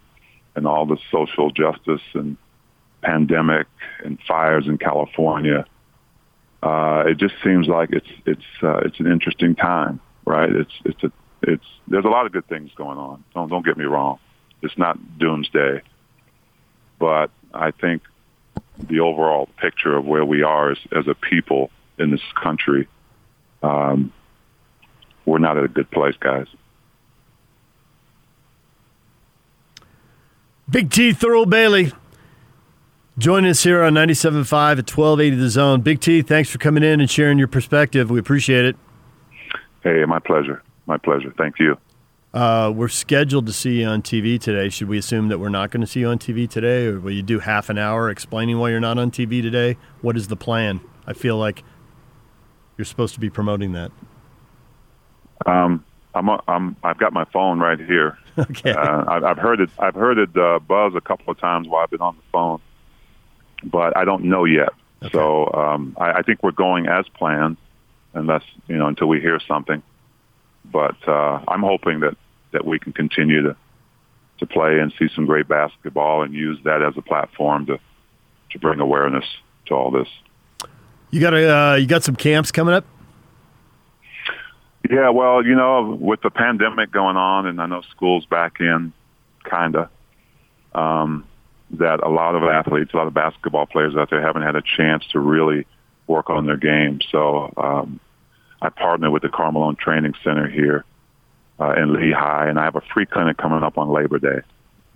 and 0.55 0.67
all 0.67 0.85
the 0.85 0.97
social 1.11 1.51
justice 1.51 2.01
and 2.13 2.37
pandemic 3.01 3.67
and 4.03 4.19
fires 4.27 4.67
in 4.67 4.77
California 4.77 5.65
uh, 6.63 7.03
it 7.07 7.17
just 7.17 7.33
seems 7.43 7.67
like 7.67 7.89
it's 7.91 8.09
it's 8.25 8.45
uh, 8.61 8.77
it's 8.79 8.99
an 8.99 9.07
interesting 9.07 9.55
time, 9.55 9.99
right? 10.25 10.49
It's 10.49 10.73
it's 10.85 11.03
a 11.03 11.11
it's 11.41 11.65
there's 11.87 12.05
a 12.05 12.09
lot 12.09 12.25
of 12.25 12.31
good 12.31 12.47
things 12.47 12.69
going 12.75 12.97
on. 12.97 13.23
Don't 13.33 13.49
don't 13.49 13.65
get 13.65 13.77
me 13.77 13.85
wrong. 13.85 14.19
It's 14.61 14.77
not 14.77 14.97
doomsday, 15.17 15.81
but 16.99 17.31
I 17.53 17.71
think 17.71 18.03
the 18.87 18.99
overall 18.99 19.47
picture 19.57 19.95
of 19.95 20.05
where 20.05 20.25
we 20.25 20.43
are 20.43 20.71
as, 20.71 20.77
as 20.91 21.07
a 21.07 21.15
people 21.15 21.71
in 21.97 22.11
this 22.11 22.21
country, 22.41 22.87
um, 23.63 24.11
we're 25.25 25.39
not 25.39 25.57
at 25.57 25.63
a 25.63 25.67
good 25.67 25.89
place, 25.91 26.15
guys. 26.19 26.47
Big 30.69 30.89
T, 30.89 31.11
Thurl 31.11 31.49
Bailey, 31.49 31.91
Join 33.17 33.45
us 33.45 33.61
here 33.61 33.83
on 33.83 33.93
97.5 33.93 34.53
at 34.79 34.89
1280 34.89 35.35
The 35.35 35.49
Zone. 35.49 35.81
Big 35.81 35.99
T, 35.99 36.21
thanks 36.21 36.49
for 36.49 36.57
coming 36.57 36.83
in 36.83 37.01
and 37.01 37.09
sharing 37.09 37.37
your 37.37 37.47
perspective. 37.47 38.09
We 38.09 38.19
appreciate 38.19 38.65
it. 38.65 38.75
Hey, 39.83 40.03
my 40.05 40.19
pleasure. 40.19 40.63
My 40.87 40.97
pleasure. 40.97 41.33
Thank 41.37 41.59
you. 41.59 41.77
Uh, 42.33 42.71
we're 42.73 42.87
scheduled 42.87 43.45
to 43.45 43.53
see 43.53 43.81
you 43.81 43.87
on 43.87 44.01
TV 44.01 44.39
today. 44.39 44.69
Should 44.69 44.87
we 44.87 44.97
assume 44.97 45.27
that 45.27 45.39
we're 45.39 45.49
not 45.49 45.69
going 45.69 45.81
to 45.81 45.87
see 45.87 45.99
you 45.99 46.07
on 46.07 46.17
TV 46.17 46.49
today, 46.49 46.85
or 46.85 46.99
will 46.99 47.11
you 47.11 47.23
do 47.23 47.39
half 47.39 47.69
an 47.69 47.77
hour 47.77 48.09
explaining 48.09 48.57
why 48.57 48.69
you're 48.69 48.79
not 48.79 48.97
on 48.97 49.11
TV 49.11 49.41
today? 49.41 49.77
What 50.01 50.15
is 50.15 50.29
the 50.29 50.37
plan? 50.37 50.79
I 51.05 51.13
feel 51.13 51.37
like 51.37 51.63
you're 52.77 52.85
supposed 52.85 53.13
to 53.15 53.19
be 53.19 53.29
promoting 53.29 53.73
that. 53.73 53.91
Um, 55.45 55.83
I'm, 56.15 56.29
I'm, 56.47 56.75
I've 56.83 56.97
got 56.97 57.11
my 57.11 57.25
phone 57.25 57.59
right 57.59 57.79
here. 57.79 58.17
Okay. 58.39 58.71
Uh, 58.71 59.03
I've, 59.09 59.25
I've 59.25 59.37
heard 59.37 59.59
it. 59.59 59.69
I've 59.77 59.93
heard 59.93 60.17
it 60.17 60.29
uh, 60.37 60.59
buzz 60.59 60.93
a 60.95 61.01
couple 61.01 61.29
of 61.31 61.37
times 61.37 61.67
while 61.67 61.83
I've 61.83 61.89
been 61.89 61.99
on 61.99 62.15
the 62.15 62.23
phone 62.31 62.61
but 63.63 63.95
I 63.95 64.05
don't 64.05 64.25
know 64.25 64.45
yet. 64.45 64.69
Okay. 65.03 65.11
So 65.13 65.51
um, 65.53 65.95
I, 65.99 66.11
I 66.13 66.21
think 66.21 66.43
we're 66.43 66.51
going 66.51 66.87
as 66.87 67.05
planned, 67.09 67.57
unless 68.13 68.43
you 68.67 68.77
know 68.77 68.87
until 68.87 69.07
we 69.07 69.19
hear 69.19 69.39
something. 69.47 69.81
But 70.65 70.95
uh, 71.07 71.43
I'm 71.47 71.61
hoping 71.61 72.01
that 72.01 72.15
that 72.51 72.65
we 72.65 72.79
can 72.79 72.93
continue 72.93 73.43
to 73.43 73.55
to 74.39 74.45
play 74.45 74.79
and 74.79 74.91
see 74.97 75.07
some 75.15 75.25
great 75.25 75.47
basketball 75.47 76.23
and 76.23 76.33
use 76.33 76.59
that 76.63 76.81
as 76.81 76.93
a 76.97 77.01
platform 77.01 77.67
to 77.67 77.79
to 78.51 78.59
bring 78.59 78.79
awareness 78.79 79.25
to 79.67 79.73
all 79.73 79.91
this. 79.91 80.07
You 81.09 81.21
got 81.21 81.33
a 81.33 81.55
uh, 81.55 81.75
you 81.75 81.87
got 81.87 82.03
some 82.03 82.15
camps 82.15 82.51
coming 82.51 82.73
up. 82.73 82.85
Yeah, 84.89 85.09
well, 85.09 85.45
you 85.45 85.55
know, 85.55 85.97
with 85.99 86.21
the 86.21 86.31
pandemic 86.31 86.91
going 86.91 87.15
on, 87.15 87.45
and 87.45 87.61
I 87.61 87.67
know 87.67 87.81
school's 87.91 88.25
back 88.25 88.59
in, 88.59 88.93
kinda. 89.49 89.89
Um, 90.73 91.25
that 91.71 92.03
a 92.03 92.09
lot 92.09 92.35
of 92.35 92.43
athletes, 92.43 92.91
a 92.93 92.97
lot 92.97 93.07
of 93.07 93.13
basketball 93.13 93.65
players 93.65 93.95
out 93.95 94.09
there 94.09 94.21
haven't 94.21 94.41
had 94.41 94.55
a 94.55 94.61
chance 94.61 95.05
to 95.11 95.19
really 95.19 95.65
work 96.07 96.29
on 96.29 96.45
their 96.45 96.57
game. 96.57 96.99
So 97.11 97.53
um, 97.57 97.99
I 98.61 98.69
partner 98.69 99.09
with 99.09 99.23
the 99.23 99.29
Carmelone 99.29 99.77
Training 99.77 100.13
Center 100.23 100.47
here 100.47 100.85
uh, 101.59 101.73
in 101.73 101.89
Lehi, 101.89 102.49
and 102.49 102.59
I 102.59 102.63
have 102.63 102.75
a 102.75 102.81
free 102.93 103.05
clinic 103.05 103.37
coming 103.37 103.63
up 103.63 103.77
on 103.77 103.89
Labor 103.89 104.19
Day. 104.19 104.41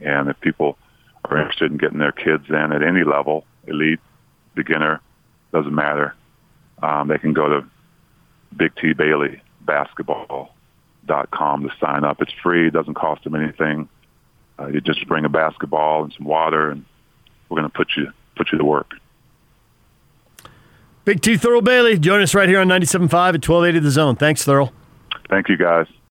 And 0.01 0.29
if 0.29 0.39
people 0.41 0.77
are 1.25 1.37
interested 1.37 1.71
in 1.71 1.77
getting 1.77 1.99
their 1.99 2.11
kids 2.11 2.45
in 2.49 2.71
at 2.71 2.83
any 2.83 3.03
level, 3.03 3.45
elite, 3.67 3.99
beginner, 4.53 5.01
doesn't 5.51 5.73
matter, 5.73 6.13
um, 6.83 7.07
they 7.07 7.17
can 7.17 7.33
go 7.33 7.47
to 7.47 7.67
Big 8.55 8.75
T 8.75 8.93
Bailey 8.93 9.41
basketball.com 9.61 11.63
to 11.63 11.69
sign 11.79 12.03
up. 12.03 12.21
It's 12.21 12.33
free. 12.43 12.67
It 12.67 12.73
doesn't 12.73 12.93
cost 12.93 13.23
them 13.23 13.35
anything. 13.35 13.89
Uh, 14.59 14.67
you 14.67 14.81
just 14.81 15.07
bring 15.07 15.25
a 15.25 15.29
basketball 15.29 16.03
and 16.03 16.13
some 16.13 16.25
water, 16.25 16.69
and 16.69 16.85
we're 17.49 17.59
going 17.59 17.69
to 17.69 17.75
put 17.75 17.89
you 17.97 18.11
put 18.35 18.51
you 18.51 18.57
to 18.57 18.65
work. 18.65 18.93
Big 21.05 21.21
T 21.21 21.35
Thurl 21.35 21.63
Bailey, 21.63 21.99
join 21.99 22.21
us 22.21 22.33
right 22.33 22.49
here 22.49 22.59
on 22.59 22.67
97.5 22.67 23.03
at 23.05 23.47
1280 23.47 23.79
The 23.79 23.91
Zone. 23.91 24.15
Thanks, 24.15 24.43
Thurl. 24.43 24.71
Thank 25.29 25.49
you, 25.49 25.55
guys. 25.57 25.85